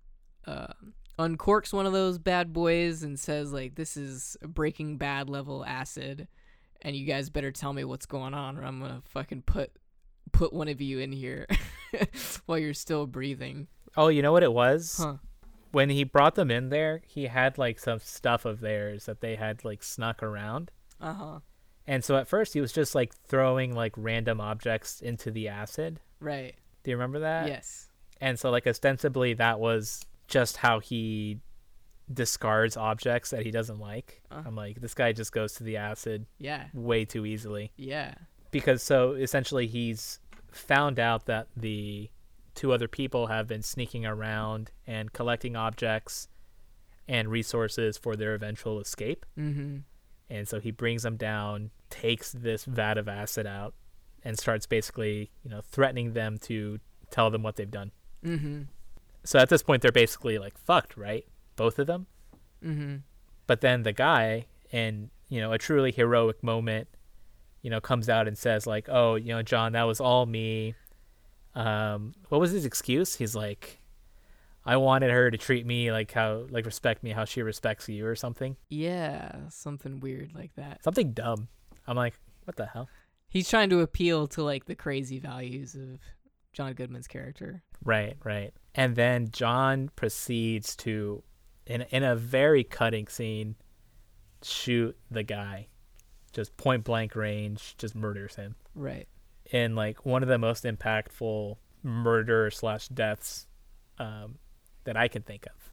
[0.46, 0.72] uh
[1.18, 6.28] uncorks one of those bad boys and says like this is breaking bad level acid
[6.82, 9.72] and you guys better tell me what's going on or I'm gonna fucking put
[10.32, 11.46] put one of you in here
[12.46, 13.68] while you're still breathing.
[13.96, 14.98] Oh, you know what it was?
[15.02, 15.16] Huh.
[15.72, 19.36] When he brought them in there, he had like some stuff of theirs that they
[19.36, 20.70] had like snuck around.
[21.00, 21.38] Uh huh.
[21.90, 25.98] And so at first he was just like throwing like random objects into the acid.
[26.20, 26.54] Right.
[26.84, 27.48] Do you remember that?
[27.48, 27.88] yes.
[28.20, 31.40] And so like ostensibly that was just how he
[32.12, 34.22] discards objects that he doesn't like.
[34.30, 34.42] Uh.
[34.46, 36.66] I'm like this guy just goes to the acid Yeah.
[36.74, 37.72] way too easily.
[37.76, 38.14] Yeah.
[38.52, 40.18] because so essentially he's
[40.52, 42.10] found out that the
[42.54, 46.28] two other people have been sneaking around and collecting objects
[47.08, 49.78] and resources for their eventual escape Mm-hmm.
[50.28, 53.74] and so he brings them down takes this vat of acid out
[54.22, 56.78] and starts basically you know threatening them to
[57.10, 57.90] tell them what they've done
[58.24, 58.62] Mm-hmm.
[59.24, 61.24] so at this point they're basically like fucked right
[61.56, 62.06] both of them
[62.64, 62.96] Mm-hmm.
[63.46, 66.88] but then the guy in you know a truly heroic moment
[67.62, 70.74] you know comes out and says like oh you know john that was all me
[71.54, 73.80] um what was his excuse he's like
[74.64, 78.06] i wanted her to treat me like how like respect me how she respects you
[78.06, 79.32] or something Yeah.
[79.48, 80.84] Something weird like that.
[80.84, 81.48] something dumb
[81.90, 82.88] i'm like what the hell
[83.28, 86.00] He's trying to appeal to like the crazy values of
[86.52, 87.62] John Goodman's character.
[87.84, 91.22] right right and then john proceeds to
[91.66, 93.54] in in a very cutting scene
[94.42, 95.68] shoot the guy
[96.32, 99.06] just point blank range just murders him Right.
[99.52, 103.46] in like one of the most impactful murder slash deaths
[103.98, 104.36] um,
[104.84, 105.72] that I can think of.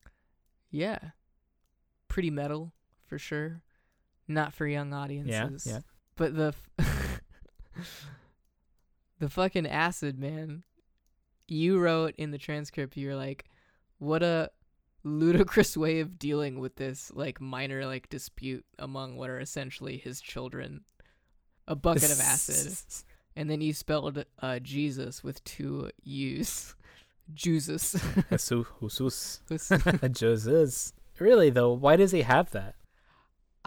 [0.72, 0.98] Yeah.
[2.08, 2.74] Pretty metal
[3.06, 3.62] for sure.
[4.28, 5.66] Not for young audiences.
[5.66, 5.80] yeah.
[6.18, 7.22] But the f-
[9.20, 10.64] the fucking acid, man.
[11.48, 13.46] You wrote in the transcript you're like
[14.00, 14.52] what a
[15.04, 20.20] ludicrous way of dealing with this like minor like dispute among what are essentially his
[20.20, 20.82] children.
[21.68, 22.78] A bucket of acid.
[23.38, 26.74] And then you spelled uh Jesus with two U's.
[27.36, 27.96] Jesus.
[29.52, 30.02] Jesus.
[30.12, 30.94] Jesus.
[31.20, 32.74] Really though, why does he have that?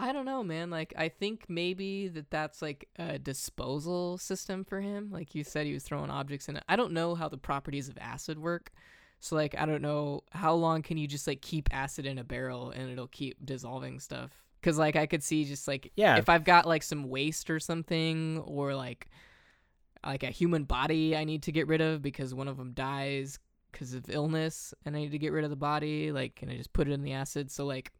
[0.01, 0.69] I don't know, man.
[0.71, 5.11] Like, I think maybe that that's like a disposal system for him.
[5.11, 6.63] Like you said, he was throwing objects in it.
[6.67, 8.71] I don't know how the properties of acid work.
[9.19, 12.23] So, like, I don't know how long can you just like keep acid in a
[12.23, 14.31] barrel and it'll keep dissolving stuff.
[14.63, 16.17] Cause like I could see just like Yeah.
[16.17, 19.07] if I've got like some waste or something or like
[20.05, 23.39] like a human body I need to get rid of because one of them dies
[23.71, 26.11] because of illness and I need to get rid of the body.
[26.11, 27.49] Like, can I just put it in the acid?
[27.51, 27.91] So like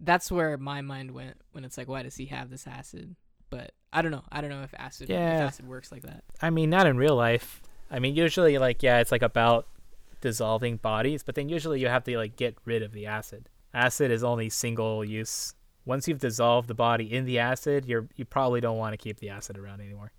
[0.00, 3.16] that's where my mind went when it's like, why does he have this acid?
[3.50, 4.24] But I don't know.
[4.32, 5.46] I don't know if acid if Yeah.
[5.46, 6.24] acid works like that.
[6.42, 7.62] I mean, not in real life.
[7.90, 9.68] I mean, usually like yeah, it's like about
[10.20, 13.48] dissolving bodies, but then usually you have to like get rid of the acid.
[13.72, 15.54] Acid is only single use.
[15.84, 19.18] Once you've dissolved the body in the acid, you're you probably don't want to keep
[19.20, 20.12] the acid around anymore.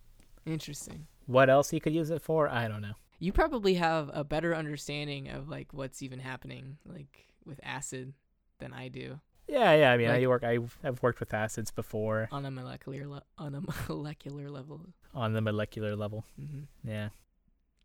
[0.45, 1.07] Interesting.
[1.25, 2.47] What else you could use it for?
[2.47, 2.93] I don't know.
[3.19, 8.13] You probably have a better understanding of like what's even happening like with acid
[8.59, 9.91] than I do Yeah, yeah.
[9.91, 10.43] I mean, Like- I work.
[10.43, 14.81] I, I've worked with acids before on a molecular le- on a molecular level.
[15.13, 16.25] on the molecular level.
[16.39, 17.09] hmm Yeah.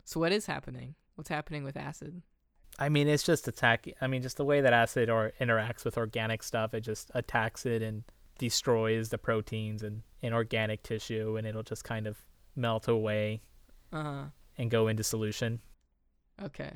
[0.05, 0.95] So what is happening?
[1.17, 2.23] What's happening with acid?
[2.79, 3.87] I mean, it's just attack.
[4.01, 7.67] I mean, just the way that acid or interacts with organic stuff, it just attacks
[7.67, 8.05] it and
[8.39, 12.17] destroys the proteins and in organic tissue, and it'll just kind of
[12.57, 13.43] melt away
[13.93, 14.25] Uh huh.
[14.57, 15.61] and go into solution.
[16.43, 16.73] Okay.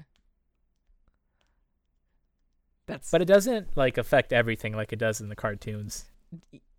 [2.87, 6.05] That's But it doesn't like affect everything like it does in the cartoons.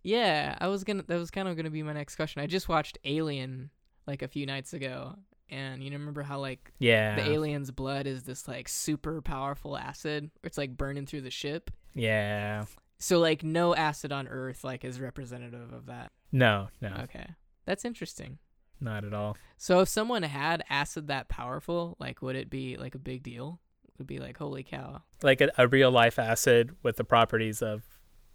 [0.03, 0.57] yeah.
[0.59, 1.03] I was gonna.
[1.03, 2.41] That was kind of gonna be my next question.
[2.41, 3.69] I just watched Alien
[4.07, 5.15] like a few nights ago,
[5.49, 7.15] and you remember how like Yeah.
[7.15, 10.29] the alien's blood is this like super powerful acid.
[10.43, 11.71] It's like burning through the ship.
[11.95, 12.65] Yeah.
[12.99, 16.11] So like no acid on Earth like is representative of that.
[16.31, 17.25] No, no, Okay,
[17.65, 18.37] that's interesting.
[18.81, 19.37] not at all.
[19.57, 23.59] So if someone had acid that powerful, like would it be like a big deal?
[23.97, 27.83] Would be like holy cow, Like a, a real life acid with the properties of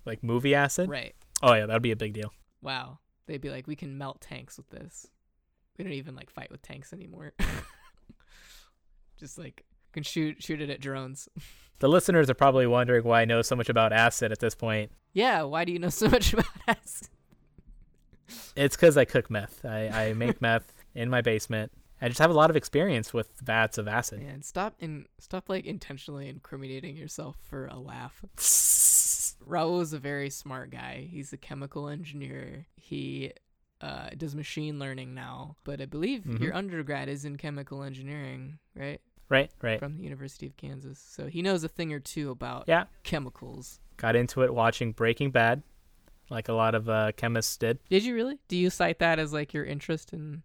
[0.06, 0.88] like movie acid.
[0.88, 1.14] right?
[1.42, 2.32] Oh yeah, that'd be a big deal.
[2.62, 5.06] Wow, they'd be like, we can melt tanks with this.
[5.76, 7.32] We don't even like fight with tanks anymore.
[9.18, 11.28] Just like can shoot shoot it at drones.
[11.80, 14.92] The listeners are probably wondering why I know so much about acid at this point.
[15.14, 17.08] Yeah, why do you know so much about acid?
[18.54, 19.64] It's because I cook meth.
[19.64, 21.72] I, I make meth in my basement.
[22.02, 24.22] I just have a lot of experience with vats of acid.
[24.22, 28.24] Man, stop and stop like intentionally incriminating yourself for a laugh.
[29.46, 31.08] Raul is a very smart guy.
[31.10, 32.66] He's a chemical engineer.
[32.76, 33.32] He
[33.80, 36.40] uh, does machine learning now, but I believe Mhm.
[36.40, 39.00] your undergrad is in chemical engineering, right?
[39.30, 39.78] Right, right.
[39.78, 40.98] From the University of Kansas.
[40.98, 42.84] So he knows a thing or two about Yeah.
[43.04, 43.80] chemicals.
[43.96, 45.62] Got into it watching Breaking Bad,
[46.28, 47.78] like a lot of uh, chemists did.
[47.88, 48.38] Did you really?
[48.48, 50.42] Do you cite that as like your interest in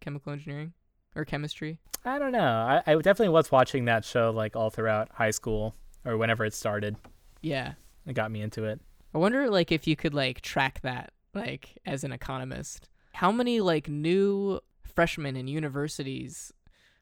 [0.00, 0.72] chemical engineering
[1.14, 1.78] or chemistry?
[2.04, 2.40] I don't know.
[2.40, 6.54] I, I definitely was watching that show like all throughout high school or whenever it
[6.54, 6.96] started.
[7.40, 7.74] Yeah.
[8.06, 8.80] It got me into it.
[9.14, 12.88] I wonder like if you could like track that like as an economist.
[13.12, 16.52] How many like new freshmen in universities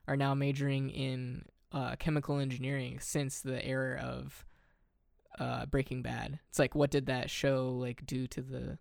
[0.07, 4.45] are now majoring in uh, chemical engineering since the era of
[5.39, 6.39] uh, Breaking Bad?
[6.51, 8.79] It's like what did that show like do to the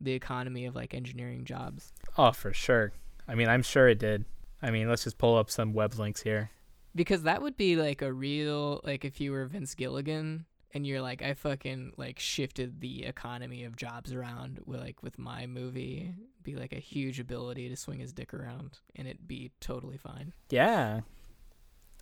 [0.00, 1.92] the economy of like engineering jobs?
[2.18, 2.92] Oh, for sure.
[3.26, 4.24] I mean, I'm sure it did.
[4.62, 6.50] I mean, let's just pull up some web links here.
[6.94, 10.44] Because that would be like a real like if you were Vince Gilligan
[10.74, 15.18] and you're like I fucking like shifted the economy of jobs around with like with
[15.18, 19.52] my movie be like a huge ability to swing his dick around and it'd be
[19.60, 20.32] totally fine.
[20.50, 21.00] Yeah.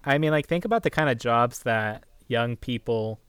[0.04, 3.20] I mean, like, think about the kind of jobs that young people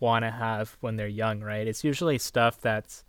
[0.00, 1.66] want to have when they're young, right?
[1.66, 3.04] It's usually stuff that's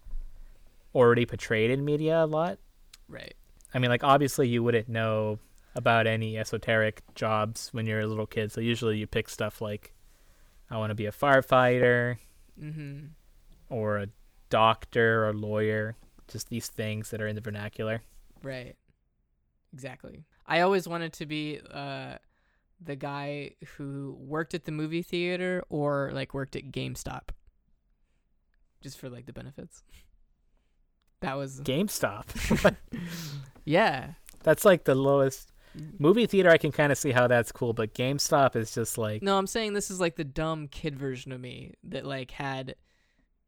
[0.93, 2.59] already portrayed in media a lot.
[3.07, 3.33] Right.
[3.73, 5.39] I mean, like, obviously, you wouldn't know
[5.75, 8.51] about any esoteric jobs when you're a little kid.
[8.51, 9.93] So, usually, you pick stuff like,
[10.69, 12.17] I want to be a firefighter
[12.59, 13.09] Mhm.
[13.69, 14.07] or a
[14.49, 15.95] doctor or lawyer,
[16.27, 18.01] just these things that are in the vernacular.
[18.43, 18.75] Right.
[19.73, 20.25] Exactly.
[20.45, 22.15] I always wanted to be uh
[22.81, 27.29] the guy who worked at the movie theater or like worked at GameStop.
[28.81, 29.83] Just for like the benefits.
[31.19, 32.75] That was GameStop.
[33.65, 34.13] Yeah.
[34.43, 35.51] that's like the lowest.
[35.97, 39.21] Movie theater, I can kind of see how that's cool, but GameStop is just like,
[39.21, 42.75] No, I'm saying this is like the dumb kid version of me that like had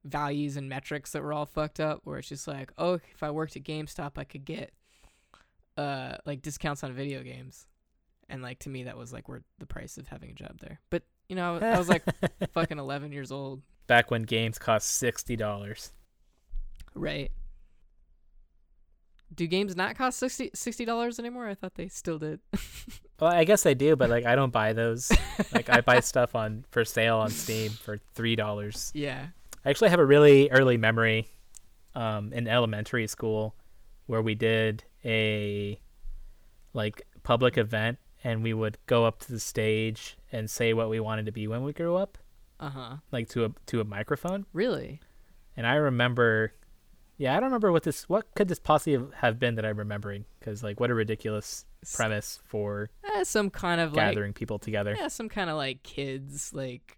[0.03, 3.31] values and metrics that were all fucked up where it's just like, oh, if I
[3.31, 4.71] worked at GameStop, I could get
[5.77, 7.67] uh like discounts on video games.
[8.29, 10.79] And like to me that was like worth the price of having a job there.
[10.89, 12.03] But, you know, I was like
[12.53, 13.61] fucking 11 years old.
[13.87, 15.91] back when games cost sixty dollars.
[16.93, 17.31] Right.
[19.33, 21.47] Do games not cost 60 dollars anymore?
[21.47, 22.39] I thought they still did.
[23.19, 25.11] Well, I guess they do, but like I don't buy those.
[25.53, 28.91] like I buy stuff on for sale on Steam for three dollars.
[28.95, 29.27] yeah.
[29.63, 31.27] I actually have a really early memory,
[31.93, 33.53] um, in elementary school,
[34.07, 35.79] where we did a
[36.73, 40.99] like public event, and we would go up to the stage and say what we
[40.99, 42.17] wanted to be when we grew up,
[42.59, 42.95] Uh-huh.
[43.11, 44.47] like to a to a microphone.
[44.51, 44.99] Really?
[45.55, 46.53] And I remember,
[47.21, 50.25] yeah, I don't remember what this, what could this possibly have been that I'm remembering?
[50.39, 54.95] Because like, what a ridiculous premise for Eh, some kind of like gathering people together.
[54.97, 56.97] Yeah, some kind of like kids like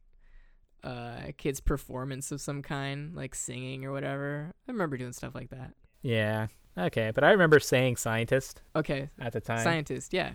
[0.83, 4.51] uh kids performance of some kind, like singing or whatever.
[4.67, 5.73] I remember doing stuff like that.
[6.01, 6.47] Yeah.
[6.77, 10.13] Okay, but I remember saying scientist Okay, at the time, scientist.
[10.13, 10.31] Yeah,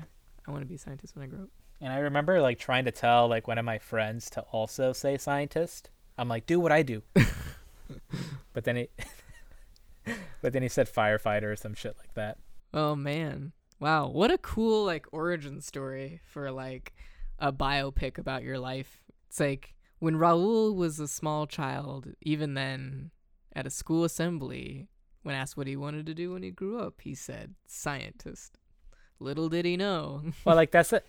[0.46, 1.48] I want to be a scientist when I grow up.
[1.80, 5.16] and I remember like trying to tell like one of my friends to also say
[5.16, 5.90] scientist.
[6.18, 7.02] I'm like, do what I do.
[8.52, 8.88] but then he,
[10.42, 12.38] but then he said firefighter or some shit like that.
[12.72, 16.94] Oh man, wow, what a cool like origin story for like
[17.38, 19.02] a biopic about your life.
[19.28, 22.08] It's like when Raul was a small child.
[22.22, 23.10] Even then,
[23.54, 24.88] at a school assembly,
[25.22, 28.58] when asked what he wanted to do when he grew up, he said scientist.
[29.20, 30.22] Little did he know.
[30.44, 31.02] Well, like that's a,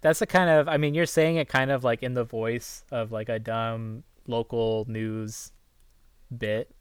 [0.00, 0.68] that's a kind of.
[0.68, 4.04] I mean, you're saying it kind of like in the voice of like a dumb
[4.26, 5.52] local news
[6.36, 6.73] bit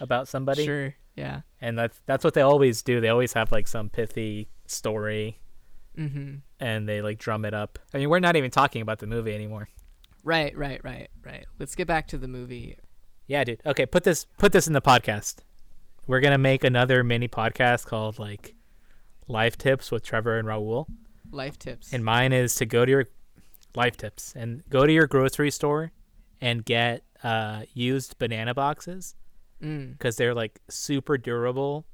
[0.00, 0.64] about somebody.
[0.64, 0.94] Sure.
[1.16, 1.40] Yeah.
[1.60, 3.00] and that's that's what they always do.
[3.00, 5.38] They always have like some pithy story,
[5.98, 6.36] Mm-hmm.
[6.60, 7.78] and they like drum it up.
[7.92, 9.68] I mean, we're not even talking about the movie anymore.
[10.24, 11.44] Right, right, right, right.
[11.58, 12.76] Let's get back to the movie.
[13.26, 13.60] Yeah, dude.
[13.66, 15.38] Okay, put this put this in the podcast.
[16.06, 18.54] We're gonna make another mini podcast called like
[19.28, 20.86] Life Tips with Trevor and Raul,
[21.30, 21.92] Life tips.
[21.92, 23.06] and mine is to go to your
[23.74, 25.92] Life Tips and go to your grocery store
[26.40, 29.14] and get uh, used banana boxes
[29.62, 31.86] mm, because they're like super durable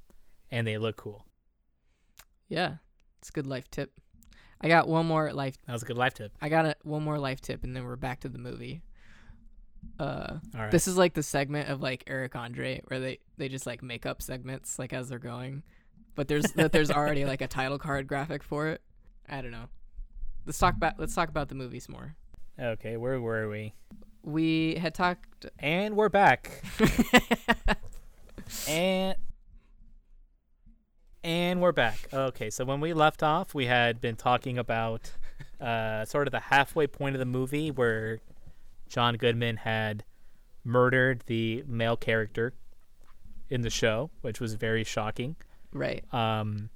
[0.50, 1.26] and they look cool.
[2.48, 2.76] yeah,
[3.20, 3.92] it's a good life tip.
[4.60, 5.56] I got one more life.
[5.66, 6.32] That was a good life tip.
[6.40, 8.82] I got a, one more life tip, and then we're back to the movie.
[10.00, 10.70] Uh, All right.
[10.70, 14.04] this is like the segment of like Eric Andre where they they just like make
[14.04, 15.62] up segments like as they're going,
[16.14, 18.82] but there's that there's already like a title card graphic for it.
[19.28, 19.66] I don't know.
[20.44, 22.16] Let's talk about let's talk about the movies more.
[22.58, 23.74] okay, where were we?
[24.26, 25.46] We had talked.
[25.60, 26.50] And we're back.
[28.68, 29.14] and
[31.22, 32.08] and we're back.
[32.12, 35.12] Okay, so when we left off, we had been talking about
[35.60, 38.18] uh, sort of the halfway point of the movie where
[38.88, 40.02] John Goodman had
[40.64, 42.52] murdered the male character
[43.48, 45.36] in the show, which was very shocking.
[45.72, 46.02] right.
[46.12, 46.70] Um,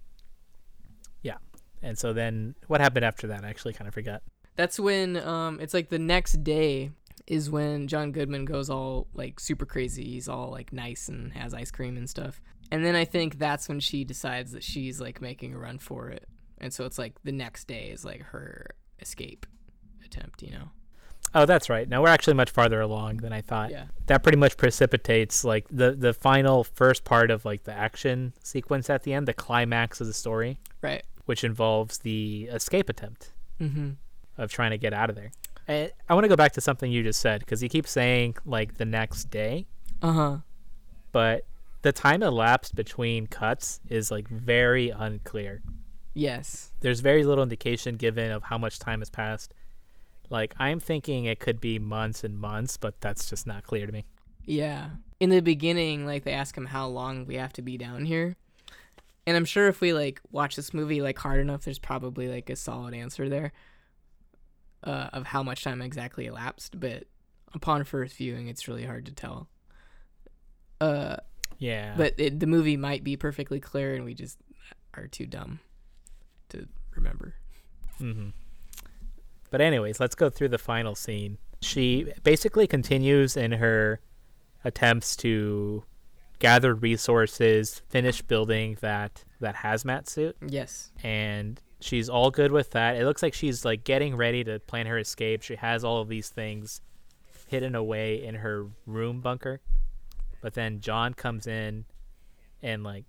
[1.23, 1.39] yeah,
[1.83, 3.45] and so then what happened after that?
[3.45, 4.23] I actually kind of forgot.
[4.55, 6.93] That's when um it's like the next day
[7.27, 10.05] is when John Goodman goes all like super crazy.
[10.05, 12.41] He's all like nice and has ice cream and stuff.
[12.73, 16.09] And then I think that's when she decides that she's like making a run for
[16.09, 16.29] it.
[16.59, 18.67] And so it's like the next day is like her
[19.01, 19.47] escape
[20.05, 20.71] attempt, you know.
[21.35, 21.89] Oh, that's right.
[21.89, 23.71] Now we're actually much farther along than I thought.
[23.71, 23.85] Yeah.
[24.07, 28.91] That pretty much precipitates like the the final first part of like the action sequence
[28.91, 31.05] at the end, the climax of the story, Right.
[31.27, 33.97] which involves the escape attempt Mhm.
[34.39, 35.31] of trying to get out of there.
[35.71, 38.37] And I want to go back to something you just said because you keep saying
[38.45, 39.67] like the next day,
[40.03, 40.39] Uh-huh.
[41.13, 41.45] but
[41.83, 45.63] the time elapsed between cuts is like very unclear.
[46.13, 46.73] Yes.
[46.81, 49.55] There's very little indication given of how much time has passed.
[50.29, 53.93] Like I'm thinking it could be months and months, but that's just not clear to
[53.93, 54.05] me.
[54.45, 54.91] Yeah.
[55.21, 58.37] In the beginning, like they ask him how long we have to be down here.
[59.27, 62.51] And I'm sure if we like watch this movie like hard enough, there's probably like
[62.51, 63.53] a solid answer there.
[64.83, 67.05] Uh, of how much time exactly elapsed, but
[67.53, 69.47] upon first viewing, it's really hard to tell.
[70.81, 71.17] Uh,
[71.59, 71.95] Yeah.
[71.97, 74.39] but it, the movie might be perfectly clear, and we just
[74.95, 75.61] are too dumb
[76.49, 76.67] to
[76.97, 77.35] remember.
[77.99, 78.31] hmm
[79.51, 81.37] But anyways, let's go through the final scene.
[81.61, 84.01] She basically continues in her
[84.65, 85.85] attempts to
[86.39, 90.91] gather resources, finish building that that hazmat suit, Yes.
[91.03, 92.97] and she's all good with that.
[92.97, 95.43] It looks like she's like getting ready to plan her escape.
[95.43, 96.81] She has all of these things
[97.47, 99.61] hidden away in her room bunker.
[100.43, 101.85] But then John comes in
[102.63, 103.05] and like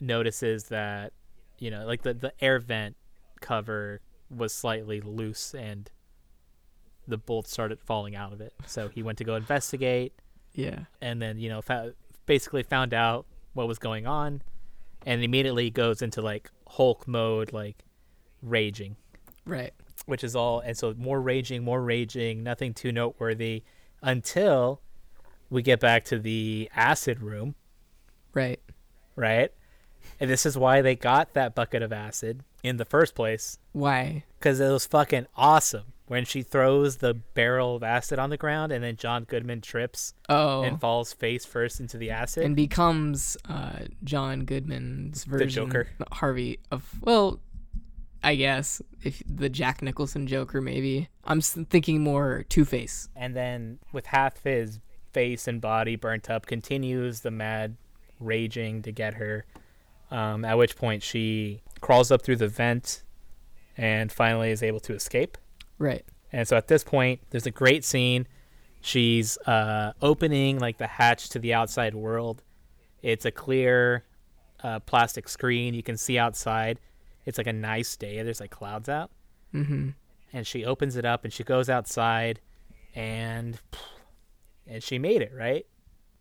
[0.00, 1.12] notices that
[1.58, 2.96] you know, like the the air vent
[3.40, 4.00] cover
[4.30, 5.90] was slightly loose and
[7.08, 8.52] the bolts started falling out of it.
[8.66, 10.12] So he went to go investigate
[10.54, 10.80] Yeah.
[11.00, 11.94] and then you know fa-
[12.26, 14.42] basically found out what was going on
[15.06, 17.84] and immediately goes into like hulk mode like
[18.46, 18.96] raging
[19.44, 19.72] Right.
[20.06, 23.62] which is all and so more raging more raging nothing too noteworthy
[24.02, 24.80] until
[25.50, 27.54] we get back to the acid room
[28.34, 28.60] Right.
[29.14, 29.50] right
[30.20, 34.24] and this is why they got that bucket of acid in the first place Why?
[34.38, 38.70] because it was fucking awesome when she throws the barrel of acid on the ground
[38.72, 40.62] and then john goodman trips Oh.
[40.62, 45.88] and falls face first into the acid and becomes uh, John Goodman's version, the Joker.
[46.12, 47.40] Harvey of well,
[48.26, 51.08] I guess if the Jack Nicholson Joker maybe.
[51.24, 53.08] I'm thinking more Two Face.
[53.14, 54.80] and then with half his
[55.12, 57.76] face and body burnt up continues the mad
[58.20, 59.46] raging to get her
[60.10, 63.02] um, at which point she crawls up through the vent
[63.76, 65.38] and finally is able to escape
[65.78, 66.04] Right.
[66.32, 68.26] and so at this point there's a great scene
[68.80, 72.42] she's uh, opening like the hatch to the outside world
[73.02, 74.04] it's a clear
[74.62, 76.78] uh, plastic screen you can see outside
[77.26, 79.10] it's like a nice day there's like clouds out
[79.54, 79.90] Mm-hmm.
[80.32, 82.40] and she opens it up and she goes outside
[82.94, 83.58] and
[84.66, 85.66] and she made it right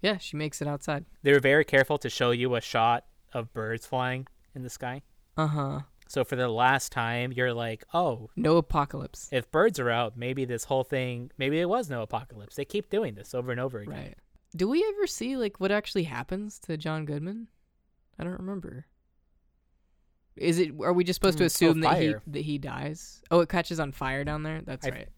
[0.02, 1.06] Yeah, she makes it outside.
[1.24, 5.02] they were very careful to show you a shot of birds flying in the sky
[5.38, 5.80] Uh huh.
[6.08, 9.28] so for the last time you're like oh No apocalypse.
[9.32, 12.90] if birds are out maybe this whole thing maybe it was no apocalypse they keep
[12.90, 14.16] doing this over and over again Right.
[14.56, 17.48] Do we ever see like what actually happens to John Goodman?
[18.18, 18.86] I don't remember.
[20.38, 20.72] Is it?
[20.82, 23.22] Are we just supposed to Mm, oh, assume that he that he dies?
[23.32, 24.62] Oh, it catches on fire down there.
[24.66, 25.10] That's I- right.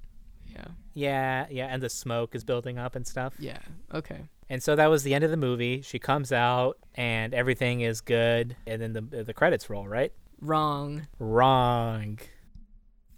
[0.56, 0.66] Yeah.
[0.96, 3.60] yeah yeah and the smoke is building up and stuff Yeah.
[3.94, 4.22] Okay.
[4.50, 8.02] and so that was the end of the movie she comes out and everything is
[8.02, 11.06] good and then the the credits roll right Wrong.
[11.20, 12.18] wrong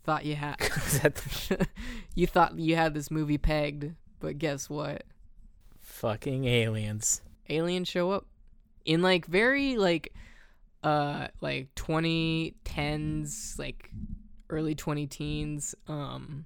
[0.04, 0.56] Thought you had.
[0.60, 1.68] The
[2.16, 5.04] you thought you had this movie pegged, but guess what?
[5.80, 8.26] fucking aliens Aliens show up
[8.86, 10.14] in like very like
[10.84, 13.92] uh like 2010s like
[14.50, 16.46] early 20 teens um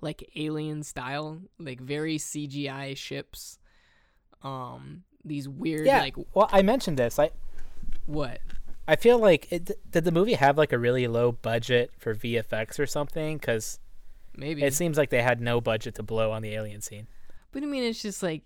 [0.00, 3.58] like alien style like very CGI ships.
[4.42, 7.18] Um these weird yeah like well i mentioned this.
[7.18, 7.30] I
[8.06, 8.40] what?
[8.88, 12.78] I feel like it, did the movie have like a really low budget for vfx
[12.78, 13.38] or something?
[13.38, 13.78] Because
[14.34, 14.64] maybe.
[14.64, 17.06] it seems like they had no budget to blow on the alien scene.
[17.52, 18.42] But I mean, it's just like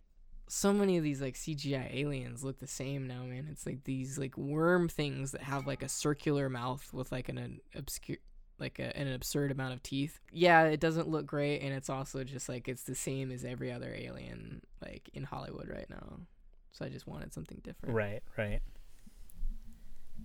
[0.47, 3.49] so many of these like CGI aliens look the same now, man.
[3.51, 7.39] It's like these like worm things that have like a circular mouth with like an,
[7.39, 8.19] an obscure
[8.59, 10.21] like a, an absurd amount of teeth.
[10.33, 13.73] Yeah, it doesn't look great and it's also just like it's the same as every
[13.73, 16.21] other alien like in Hollywood right now.
[16.73, 17.95] So I just wanted something different.
[17.95, 18.61] Right, right.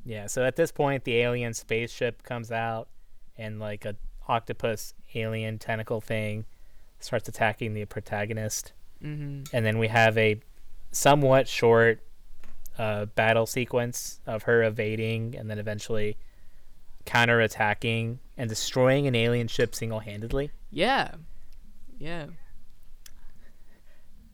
[0.05, 2.89] Yeah, so at this point the alien spaceship comes out
[3.37, 3.95] and like a
[4.27, 6.45] octopus alien tentacle thing
[6.99, 8.73] starts attacking the protagonist.
[9.03, 9.55] Mm-hmm.
[9.55, 10.41] And then we have a
[10.91, 12.01] somewhat short
[12.77, 16.17] uh, battle sequence of her evading and then eventually
[17.05, 20.51] counterattacking and destroying an alien ship single handedly.
[20.71, 21.15] Yeah.
[21.97, 22.27] Yeah.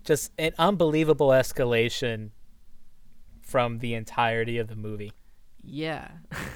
[0.04, 2.30] Just an unbelievable escalation
[3.42, 5.14] from the entirety of the movie.
[5.64, 6.10] Yeah.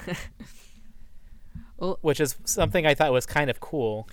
[1.76, 4.08] well, which is something I thought was kind of cool.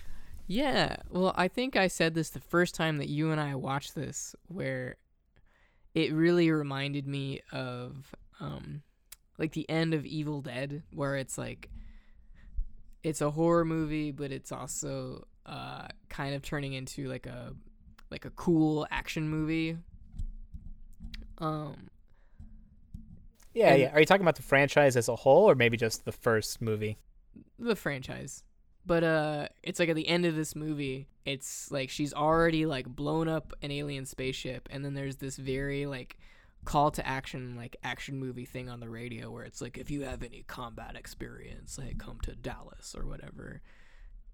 [0.47, 0.95] Yeah.
[1.09, 4.35] Well, I think I said this the first time that you and I watched this,
[4.47, 4.95] where
[5.93, 8.81] it really reminded me of um,
[9.37, 11.69] like the end of Evil Dead, where it's like
[13.03, 17.53] it's a horror movie, but it's also uh, kind of turning into like a
[18.09, 19.77] like a cool action movie.
[21.39, 21.89] Um.
[23.53, 23.91] Yeah, yeah.
[23.91, 26.99] Are you talking about the franchise as a whole, or maybe just the first movie?
[27.59, 28.43] the franchise.
[28.87, 32.87] But uh it's like at the end of this movie, it's like she's already like
[32.87, 36.17] blown up an alien spaceship and then there's this very like
[36.63, 40.03] call to action like action movie thing on the radio where it's like if you
[40.03, 43.61] have any combat experience, like come to Dallas or whatever.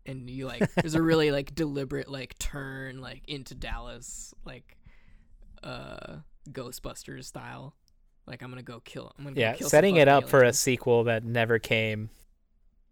[0.06, 4.78] And you like there's a really like deliberate like turn like into Dallas like
[5.64, 6.18] uh
[6.52, 7.74] Ghostbusters style.
[8.28, 9.14] Like I'm gonna go kill.
[9.18, 12.10] I'm gonna go Yeah, kill setting it up for a sequel that never came.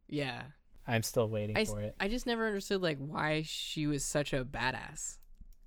[0.10, 0.42] yeah.
[0.88, 1.96] I'm still waiting I, for it.
[2.00, 5.18] I just never understood like why she was such a badass.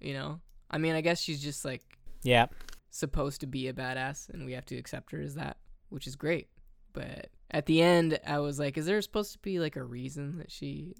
[0.00, 0.40] You know?
[0.70, 1.82] I mean, I guess she's just like
[2.22, 2.46] Yeah,
[2.90, 5.56] supposed to be a badass and we have to accept her as that,
[5.88, 6.48] which is great.
[6.92, 10.38] But at the end, I was like, is there supposed to be like a reason
[10.38, 10.94] that she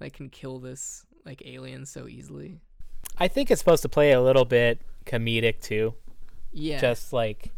[0.00, 2.60] like can kill this like alien so easily?
[3.18, 5.94] I think it's supposed to play a little bit comedic too.
[6.52, 6.80] Yeah.
[6.80, 7.52] Just like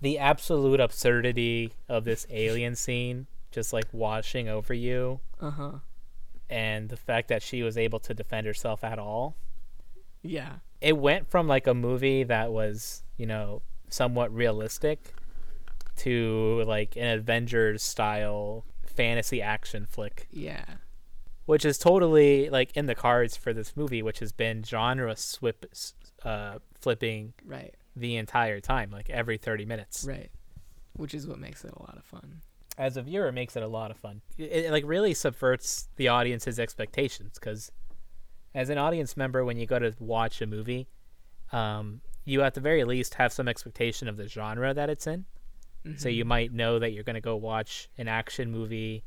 [0.00, 5.78] the absolute absurdity of this alien scene just like washing over you uh-huh.
[6.50, 9.36] and the fact that she was able to defend herself at all.
[10.22, 10.56] Yeah.
[10.80, 15.14] It went from like a movie that was, you know, somewhat realistic
[15.98, 20.64] to like an Avengers style fantasy action flick, Yeah.
[21.46, 25.64] which is totally like in the cards for this movie, which has been genre swip,
[26.24, 27.74] uh, flipping Right.
[27.94, 30.04] the entire time, like every 30 minutes.
[30.04, 30.30] Right.
[30.94, 32.42] Which is what makes it a lot of fun.
[32.76, 34.20] As a viewer, makes it a lot of fun.
[34.36, 37.70] It, it like really subverts the audience's expectations because
[38.54, 40.88] as an audience member, when you go to watch a movie,
[41.52, 45.24] um, you at the very least have some expectation of the genre that it's in.
[45.96, 46.14] So Mhm.
[46.14, 49.04] you might know that you're going to go watch an action movie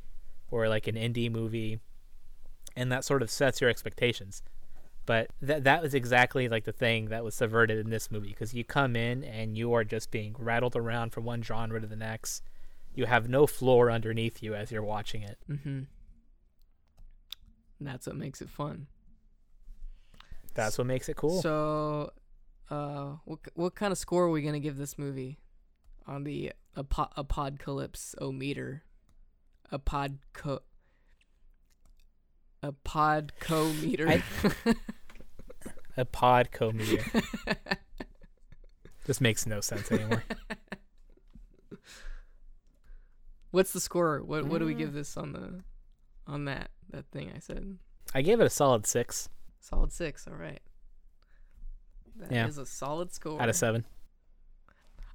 [0.51, 1.79] or like an indie movie,
[2.75, 4.43] and that sort of sets your expectations.
[5.07, 8.53] But that that was exactly like the thing that was subverted in this movie because
[8.53, 11.95] you come in and you are just being rattled around from one genre to the
[11.95, 12.43] next.
[12.97, 15.37] You have no floor underneath you as you're watching it.
[15.49, 15.81] Mm-hmm.
[17.79, 18.87] That's what makes it fun.
[20.55, 21.41] That's what makes it cool.
[21.41, 22.11] So,
[22.71, 25.37] uh, what what kind of score are we gonna give this movie
[26.07, 28.83] on the apo- apocalypse o meter?
[29.71, 30.61] A pod co.
[32.63, 34.09] A pod co meter.
[34.09, 34.23] I-
[35.97, 37.03] a pod co-meter.
[39.05, 40.23] this makes no sense anymore.
[43.51, 44.19] What's the score?
[44.23, 45.63] What what do we give this on the
[46.25, 47.77] on that that thing I said?
[48.13, 49.29] I gave it a solid six
[49.59, 50.27] Solid six.
[50.27, 50.61] All right.
[52.17, 52.63] That is Yeah.
[52.63, 53.41] a solid score.
[53.41, 53.85] out of seven.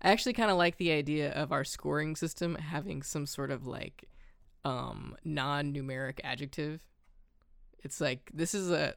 [0.02, 3.66] I actually kind of like the idea of our scoring system having some sort of
[3.66, 4.04] like
[4.64, 6.82] um non-numeric adjective.
[7.78, 8.94] It's like this is a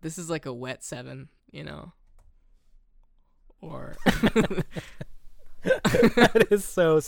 [0.00, 1.92] this is like a wet 7, you know.
[3.60, 3.94] Or
[5.84, 7.00] that is so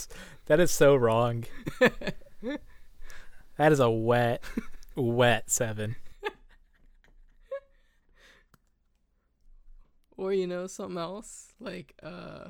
[0.47, 1.45] that is so wrong.
[3.57, 4.43] That is a wet,
[4.97, 5.95] wet seven.
[10.17, 12.49] or you know something else like uh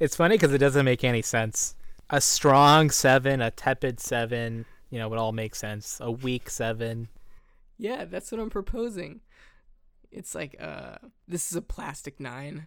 [0.00, 1.76] It's funny because it doesn't make any sense.
[2.10, 5.98] A strong seven, a tepid seven, you know, would all make sense.
[6.00, 7.08] A weak seven.
[7.78, 9.20] Yeah, that's what I'm proposing.
[10.10, 10.96] It's like uh
[11.26, 12.66] this is a plastic 9.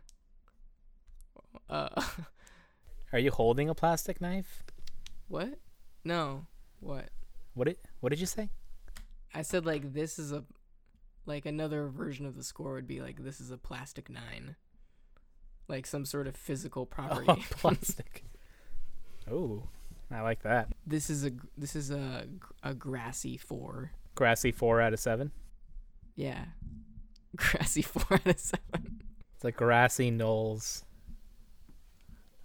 [1.69, 2.01] Uh
[3.13, 4.63] Are you holding a plastic knife?
[5.27, 5.59] what?
[6.03, 6.45] No.
[6.79, 7.09] What?
[7.53, 8.49] What did What did you say?
[9.33, 10.43] I said like this is a
[11.25, 14.55] like another version of the score would be like this is a plastic nine.
[15.67, 17.25] Like some sort of physical property.
[17.27, 18.23] Oh, plastic.
[19.29, 19.63] oh,
[20.09, 20.69] I like that.
[20.85, 22.27] this is a this is a
[22.63, 23.91] a grassy four.
[24.17, 25.31] Grassy four out of seven.
[26.15, 26.45] Yeah.
[27.35, 29.03] Grassy four out of seven.
[29.35, 30.83] It's like grassy knolls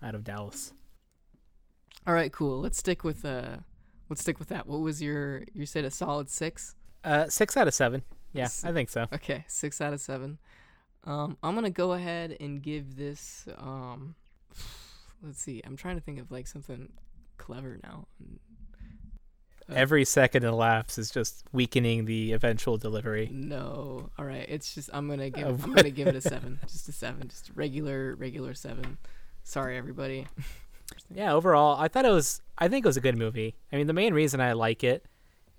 [0.02, 0.74] out of Dallas.
[2.06, 2.60] All right, cool.
[2.60, 3.56] Let's stick with uh
[4.10, 4.66] let's stick with that.
[4.66, 6.74] What was your you said a solid six?
[7.02, 8.02] Uh, six out of seven.
[8.34, 9.06] Yeah, I think so.
[9.10, 10.36] Okay, six out of seven.
[11.04, 13.48] Um, I'm gonna go ahead and give this.
[13.56, 14.14] Um,
[15.22, 15.62] let's see.
[15.64, 16.92] I'm trying to think of like something
[17.38, 18.08] clever now.
[19.70, 23.28] Uh, Every second it elapses is just weakening the eventual delivery.
[23.32, 24.46] No, all right.
[24.48, 25.46] It's just I'm gonna give.
[25.60, 26.58] Uh, I'm gonna give it a seven.
[26.66, 27.28] Just a seven.
[27.28, 28.98] Just regular, regular seven.
[29.44, 30.26] Sorry, everybody.
[31.14, 32.42] Yeah, overall, I thought it was.
[32.58, 33.54] I think it was a good movie.
[33.72, 35.04] I mean, the main reason I like it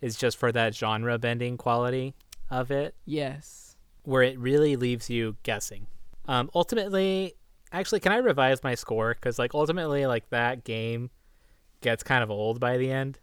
[0.01, 2.13] is just for that genre bending quality
[2.51, 3.75] of it, Yes.
[4.03, 5.87] where it really leaves you guessing.
[6.27, 7.33] Um, ultimately,
[7.71, 9.13] actually, can I revise my score?
[9.15, 11.09] Because like ultimately, like that game
[11.81, 13.19] gets kind of old by the end.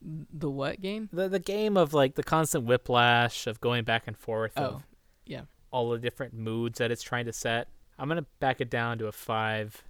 [0.00, 1.08] The what game?
[1.12, 4.82] The the game of like the constant whiplash of going back and forth Oh, of
[5.26, 5.42] yeah.
[5.70, 7.68] all the different moods that it's trying to set.
[7.98, 9.82] I'm gonna back it down to a five,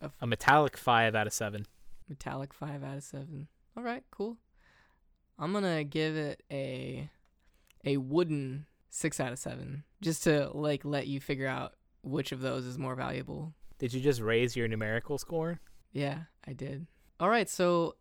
[0.00, 1.66] A f- a metallic five out of seven.
[2.08, 3.48] Metallic five out of seven.
[3.76, 4.36] All right, cool.
[5.38, 7.10] I'm gonna give it a
[7.84, 12.40] a wooden six out of seven, just to like let you figure out which of
[12.40, 13.52] those is more valuable.
[13.78, 15.60] Did you just raise your numerical score?
[15.92, 16.86] Yeah, I did.
[17.20, 17.96] All right, so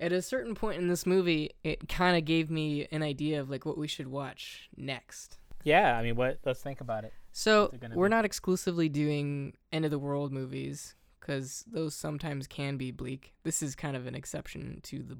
[0.00, 3.50] at a certain point in this movie, it kind of gave me an idea of
[3.50, 5.38] like what we should watch next.
[5.62, 6.38] Yeah, I mean, what?
[6.44, 7.12] Let's think about it.
[7.32, 8.10] So we're be?
[8.10, 13.34] not exclusively doing end of the world movies because those sometimes can be bleak.
[13.44, 15.18] This is kind of an exception to the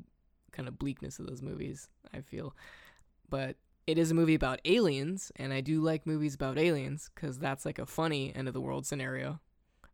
[0.51, 1.89] kind of bleakness of those movies.
[2.13, 2.57] I feel,
[3.29, 3.57] but
[3.87, 7.67] it is a movie about aliens, and I do like movies about aliens because that's
[7.67, 9.41] like a funny end of the world scenario.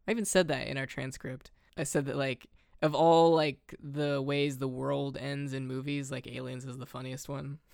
[0.07, 1.51] I even said that in our transcript.
[1.77, 2.47] I said that like
[2.83, 7.29] of all like the ways the world ends in movies, like aliens is the funniest
[7.29, 7.59] one.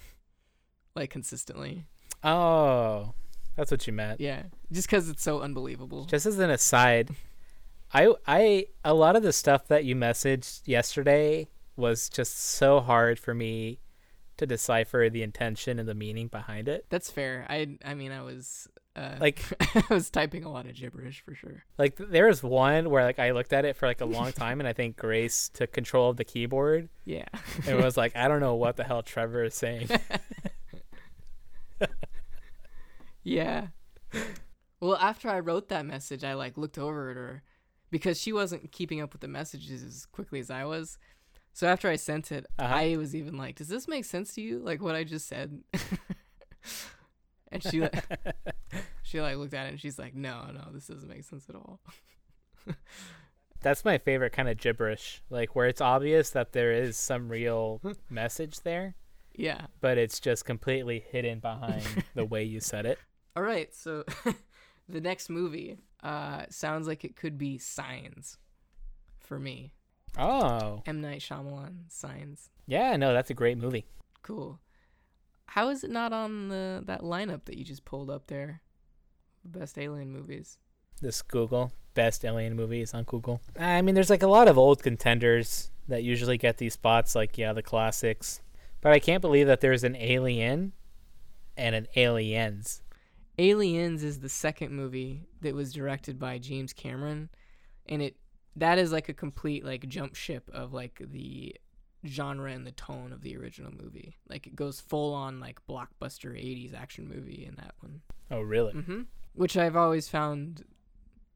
[0.94, 1.86] Like consistently.
[2.22, 3.14] Oh,
[3.56, 4.20] that's what you meant.
[4.20, 4.42] Yeah.
[4.70, 6.04] Just cuz it's so unbelievable.
[6.04, 7.16] Just as an aside,
[7.94, 13.18] I I a lot of the stuff that you messaged yesterday was just so hard
[13.18, 13.78] for me
[14.42, 16.86] to decipher the intention and the meaning behind it.
[16.90, 17.46] That's fair.
[17.48, 21.34] I I mean I was uh Like I was typing a lot of gibberish for
[21.34, 21.64] sure.
[21.78, 24.60] like there was one where like I looked at it for like a long time
[24.60, 27.26] and I think Grace took control of the keyboard Yeah.
[27.66, 29.88] and was like I don't know what the hell Trevor is saying.
[33.22, 33.68] yeah.
[34.80, 37.42] Well, after I wrote that message, I like looked over at her
[37.90, 40.98] because she wasn't keeping up with the messages as quickly as I was.
[41.52, 42.74] So after I sent it, Uh-huh.
[42.74, 44.58] I was even like, "Does this make sense to you?
[44.58, 45.62] Like what I just said?"
[47.50, 48.04] and she like,
[49.02, 51.54] she like looked at it and she's like, "No, no, this doesn't make sense at
[51.54, 51.80] all."
[53.62, 57.80] That's my favorite kind of gibberish, like where it's obvious that there is some real
[58.10, 58.96] message there,
[59.36, 59.66] Yeah.
[59.80, 61.84] but it's just completely hidden behind
[62.14, 62.98] the way you said it.
[63.36, 64.04] All right, so
[64.88, 68.36] the next movie uh, sounds like it could be Signs
[69.20, 69.72] for me.
[70.18, 72.50] Oh, M Night Shyamalan Signs.
[72.66, 73.86] yeah, no, that's a great movie.
[74.22, 74.58] Cool.
[75.46, 78.62] How is it not on the that lineup that you just pulled up there?
[79.44, 80.58] Best alien movies.
[81.00, 83.40] This Google best alien movies on Google.
[83.58, 87.36] I mean, there's like a lot of old contenders that usually get these spots, like
[87.38, 88.40] yeah, the classics.
[88.80, 90.72] But I can't believe that there's an Alien
[91.56, 92.82] and an Aliens.
[93.38, 97.28] Aliens is the second movie that was directed by James Cameron,
[97.88, 98.16] and it
[98.56, 101.54] that is like a complete like jump ship of like the
[102.04, 104.16] genre and the tone of the original movie.
[104.28, 108.00] Like it goes full on like blockbuster 80s action movie in that one.
[108.30, 108.72] Oh, really?
[108.72, 109.02] hmm
[109.34, 110.64] Which I've always found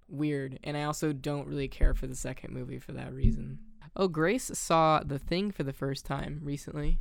[0.09, 3.59] weird, and I also don't really care for the second movie for that reason.
[3.95, 7.01] Oh, Grace saw The Thing for the first time recently.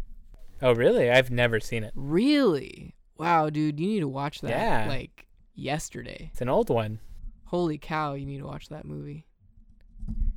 [0.61, 1.09] Oh, really?
[1.11, 1.91] I've never seen it.
[1.95, 2.95] Really?
[3.17, 4.49] Wow, dude, you need to watch that.
[4.49, 4.85] Yeah.
[4.87, 6.29] Like yesterday.
[6.31, 6.99] It's an old one.
[7.45, 9.25] Holy cow, you need to watch that movie.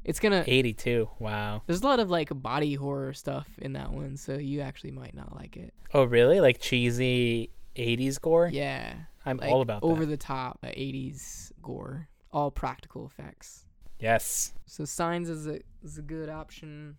[0.09, 0.42] It's gonna.
[0.46, 1.06] 82.
[1.18, 1.62] Wow.
[1.66, 5.14] There's a lot of like body horror stuff in that one, so you actually might
[5.14, 5.74] not like it.
[5.92, 6.40] Oh, really?
[6.40, 8.48] Like cheesy 80s gore?
[8.50, 8.94] Yeah,
[9.26, 9.86] I'm like all about that.
[9.86, 10.11] over that.
[10.11, 13.66] the top uh, 80s gore, all practical effects.
[14.00, 14.54] Yes.
[14.64, 16.96] So Signs is a is a good option.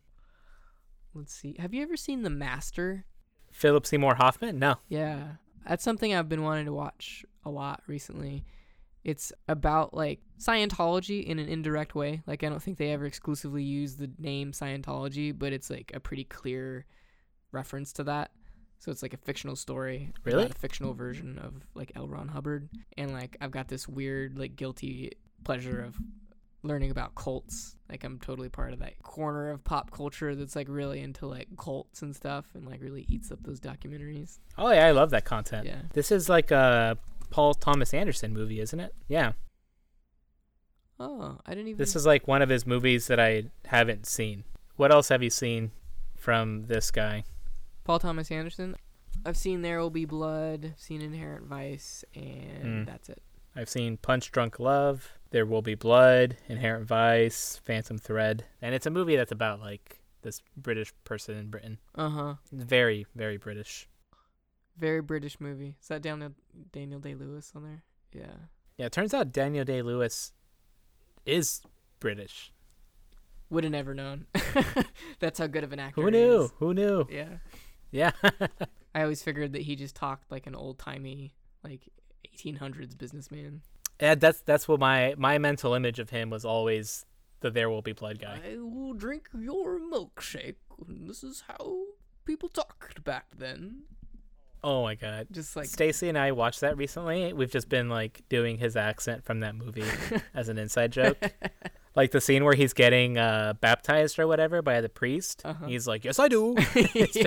[1.15, 1.55] Let's see.
[1.57, 3.05] Have you ever seen The Master?
[3.51, 4.59] Philip Seymour Hoffman?
[4.59, 4.75] No.
[4.87, 5.29] Yeah,
[5.67, 8.45] that's something I've been wanting to watch a lot recently.
[9.03, 12.21] It's about like Scientology in an indirect way.
[12.27, 15.99] Like I don't think they ever exclusively use the name Scientology, but it's like a
[15.99, 16.85] pretty clear
[17.51, 18.31] reference to that.
[18.79, 20.45] So it's like a fictional story, Really?
[20.45, 22.07] a fictional version of like L.
[22.07, 25.11] Ron Hubbard, and like I've got this weird like guilty
[25.43, 25.97] pleasure of
[26.63, 27.75] learning about cults.
[27.89, 31.47] Like I'm totally part of that corner of pop culture that's like really into like
[31.57, 34.39] cults and stuff, and like really eats up those documentaries.
[34.57, 35.65] Oh yeah, I love that content.
[35.67, 35.81] Yeah.
[35.93, 36.97] This is like a
[37.29, 38.93] Paul Thomas Anderson movie, isn't it?
[39.07, 39.33] Yeah.
[40.99, 41.77] Oh, I didn't even.
[41.77, 44.43] This is like one of his movies that I haven't seen.
[44.75, 45.71] What else have you seen
[46.17, 47.23] from this guy?
[47.83, 48.75] Paul Thomas Anderson.
[49.25, 52.85] I've seen There Will Be Blood, seen Inherent Vice, and Mm.
[52.85, 53.21] that's it.
[53.55, 58.85] I've seen Punch Drunk Love, There Will Be Blood, Inherent Vice, Phantom Thread, and it's
[58.85, 61.79] a movie that's about like this British person in Britain.
[61.95, 62.33] Uh huh.
[62.51, 63.87] Very, very British.
[64.79, 65.75] Very British movie.
[65.81, 66.31] Is that Daniel
[66.71, 67.83] Daniel Day Lewis on there?
[68.13, 68.35] Yeah.
[68.77, 70.31] Yeah, it turns out Daniel Day Lewis
[71.25, 71.61] is
[71.99, 72.53] British.
[73.49, 74.27] Would have never known.
[75.19, 76.01] that's how good of an actor.
[76.01, 76.41] Who he knew?
[76.43, 76.51] is.
[76.59, 77.07] Who knew?
[77.11, 77.37] Yeah.
[77.91, 78.11] Yeah.
[78.95, 81.89] I always figured that he just talked like an old timey, like
[82.37, 83.61] 1800s businessman.
[83.99, 87.05] yeah, that's that's what my my mental image of him was always
[87.41, 88.39] the There Will Be Blood guy.
[88.53, 90.55] I will drink your milkshake.
[90.87, 91.77] This is how
[92.25, 93.83] people talked back then.
[94.63, 95.27] Oh my god.
[95.31, 97.31] Just like Stacy and I watched that recently.
[97.33, 99.85] We've just been like doing his accent from that movie
[100.33, 101.17] as an inside joke.
[101.95, 105.41] like the scene where he's getting uh, baptized or whatever by the priest.
[105.45, 105.65] Uh-huh.
[105.65, 106.55] He's like, "Yes, I do.
[106.75, 107.25] yeah.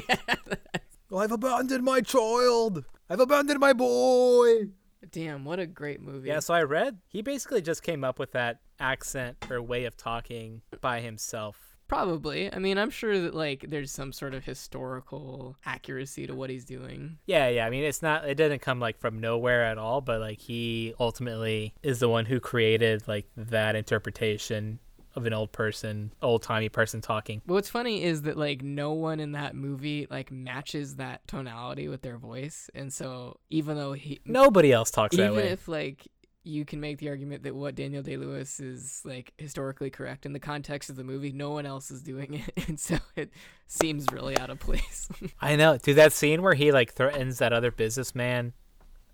[1.14, 2.84] I've abandoned my child.
[3.08, 4.68] I've abandoned my boy."
[5.10, 6.28] Damn, what a great movie.
[6.28, 9.96] Yeah, so I read he basically just came up with that accent or way of
[9.96, 11.71] talking by himself.
[11.92, 12.50] Probably.
[12.50, 16.64] I mean, I'm sure that like there's some sort of historical accuracy to what he's
[16.64, 17.18] doing.
[17.26, 17.66] Yeah, yeah.
[17.66, 18.26] I mean, it's not.
[18.26, 20.00] It didn't come like from nowhere at all.
[20.00, 24.78] But like he ultimately is the one who created like that interpretation
[25.14, 27.42] of an old person, old timey person talking.
[27.44, 31.88] But what's funny is that like no one in that movie like matches that tonality
[31.88, 35.48] with their voice, and so even though he Nobody else talks that even way.
[35.48, 36.06] if like
[36.44, 40.32] you can make the argument that what Daniel Day Lewis is like historically correct in
[40.32, 43.30] the context of the movie, no one else is doing it, and so it
[43.66, 45.08] seems really out of place.
[45.40, 45.96] I know, dude.
[45.96, 48.52] That scene where he like threatens that other businessman,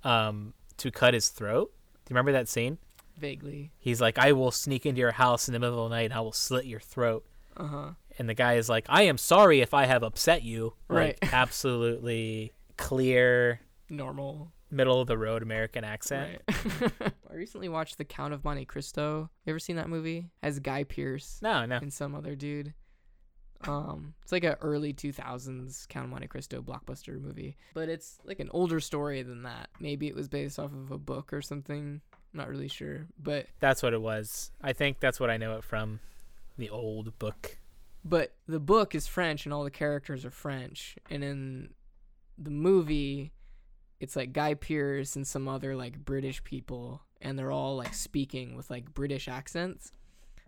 [0.04, 1.72] um, to cut his throat.
[2.04, 2.78] Do you remember that scene?
[3.18, 3.72] Vaguely.
[3.78, 6.14] He's like, "I will sneak into your house in the middle of the night and
[6.14, 7.26] I will slit your throat."
[7.56, 7.90] Uh huh.
[8.18, 11.18] And the guy is like, "I am sorry if I have upset you." Right.
[11.20, 13.60] Like, absolutely clear,
[13.90, 14.52] Normal.
[14.70, 16.40] Middle of the road American accent.
[16.48, 17.02] Right.
[17.30, 19.30] I recently watched The Count of Monte Cristo.
[19.44, 20.30] You ever seen that movie?
[20.42, 21.76] As Guy Pearce No, no.
[21.76, 22.74] and some other dude.
[23.66, 28.38] Um, it's like a early 2000s Count of Monte Cristo blockbuster movie, but it's like
[28.38, 29.68] an older story than that.
[29.80, 32.00] Maybe it was based off of a book or something.
[32.12, 34.52] I'm not really sure, but That's what it was.
[34.62, 35.98] I think that's what I know it from.
[36.56, 37.58] The old book.
[38.04, 41.70] but the book is French and all the characters are French, and in
[42.36, 43.32] the movie,
[44.00, 48.54] it's like Guy Pearce and some other like British people, and they're all like speaking
[48.54, 49.92] with like British accents,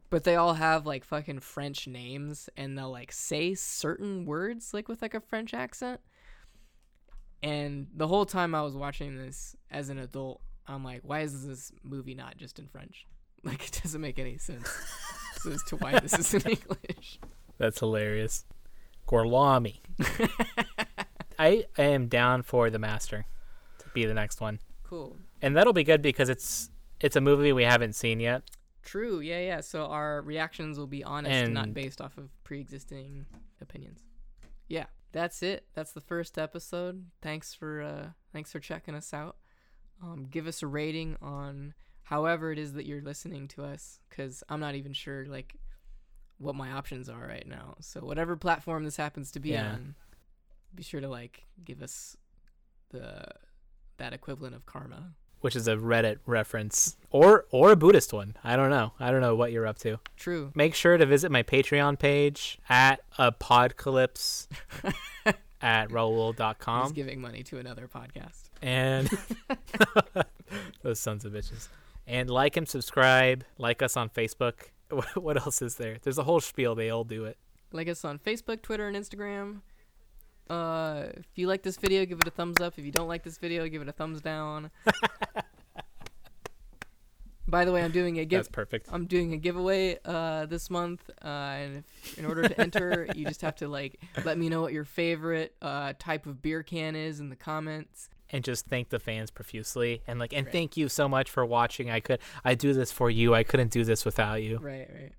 [0.09, 4.89] but they all have like fucking French names, and they'll like say certain words like
[4.89, 6.01] with like a French accent.
[7.43, 11.47] And the whole time I was watching this as an adult, I'm like, why is
[11.47, 13.07] this movie not just in French?
[13.43, 14.71] Like it doesn't make any sense
[15.51, 17.19] as to why this is in English.
[17.57, 18.45] That's hilarious.
[19.09, 19.79] Gorlami.
[21.39, 23.25] I am down for the master
[23.93, 24.59] be the next one.
[24.85, 25.17] Cool.
[25.43, 26.71] And that'll be good because it's
[27.01, 28.43] it's a movie we haven't seen yet.
[28.83, 29.21] True.
[29.21, 29.61] Yeah, yeah.
[29.61, 33.27] So our reactions will be honest and not based off of pre-existing
[33.61, 34.01] opinions.
[34.69, 35.67] Yeah, that's it.
[35.75, 37.07] That's the first episode.
[37.23, 39.37] Thanks for uh thanks for checking us out.
[40.03, 41.75] Um give us a rating on
[42.05, 45.57] however it is that you're listening to us cuz I'm not even sure like
[46.39, 47.77] what my options are right now.
[47.81, 49.73] So whatever platform this happens to be Yeah.
[49.73, 49.95] on,
[50.75, 52.17] be sure to like give us
[52.91, 53.27] the
[54.01, 55.13] that equivalent of karma.
[55.41, 58.37] which is a Reddit reference or or a Buddhist one.
[58.45, 58.93] I don't know.
[59.01, 59.99] I don't know what you're up to.
[60.17, 60.51] True.
[60.55, 64.49] Make sure to visit my Patreon page at apocalypse
[65.63, 66.83] at Raul.com.
[66.83, 68.51] He's giving money to another podcast.
[68.61, 69.09] and
[70.83, 71.69] those sons of bitches.
[72.07, 73.45] And like and subscribe.
[73.59, 74.55] Like us on Facebook.
[75.15, 75.99] What else is there?
[76.03, 76.75] There's a whole spiel.
[76.75, 77.39] They all do it.
[77.71, 79.61] Like us on Facebook, Twitter, and Instagram.
[80.51, 82.75] Uh, if you like this video, give it a thumbs up.
[82.77, 84.71] If you don't like this video, give it a thumbs down.
[87.47, 88.39] By the way, I'm doing a give.
[88.39, 88.89] That's perfect.
[88.93, 93.25] I'm doing a giveaway uh, this month, uh, and if, in order to enter, you
[93.27, 96.95] just have to like let me know what your favorite uh, type of beer can
[96.95, 100.53] is in the comments, and just thank the fans profusely and like and Right.
[100.53, 101.91] thank you so much for watching.
[101.91, 103.35] I could I do this for you.
[103.35, 104.59] I couldn't do this without you.
[104.59, 105.13] Right, right.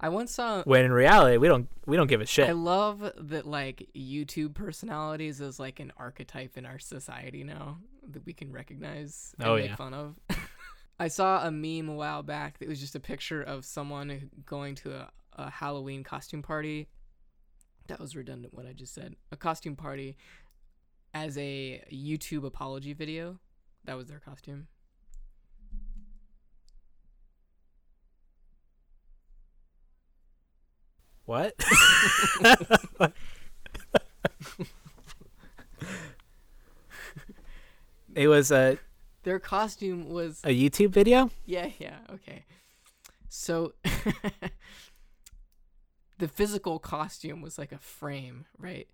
[0.00, 0.62] I once saw.
[0.62, 2.48] When in reality, we don't we don't give a shit.
[2.48, 7.78] I love that like YouTube personalities is like an archetype in our society now
[8.10, 9.76] that we can recognize and Oh, make yeah.
[9.76, 10.14] fun of.
[11.00, 14.74] I saw a meme a while back that was just a picture of someone going
[14.76, 16.88] to a, a Halloween costume party.
[17.88, 19.14] That was redundant what I just said.
[19.32, 20.16] A costume party
[21.14, 23.38] as a YouTube apology video.
[23.84, 24.66] That was their costume.
[31.28, 31.54] What?
[38.14, 38.78] it was a
[39.24, 41.30] Their costume was a YouTube video.
[41.44, 42.46] Yeah, yeah, okay.
[43.28, 43.74] So
[46.18, 48.88] the physical costume was like a frame, right?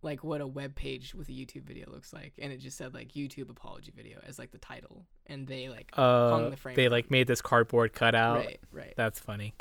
[0.00, 2.94] Like what a web page with a YouTube video looks like, and it just said
[2.94, 6.88] like YouTube apology video as like the title, and they like Uh, the frame they
[6.88, 8.36] like made this cardboard cutout.
[8.36, 8.94] right, right.
[8.96, 9.54] That's funny.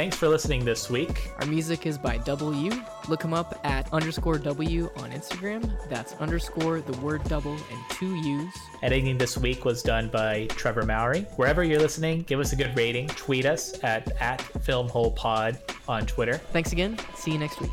[0.00, 1.30] Thanks for listening this week.
[1.40, 2.72] Our music is by W.
[3.06, 5.70] Look him up at underscore W on Instagram.
[5.90, 8.54] That's underscore the word double and two U's.
[8.82, 11.26] Editing this week was done by Trevor Mowry.
[11.36, 13.08] Wherever you're listening, give us a good rating.
[13.08, 16.38] Tweet us at, at FilmHolePod on Twitter.
[16.50, 16.98] Thanks again.
[17.14, 17.70] See you next week.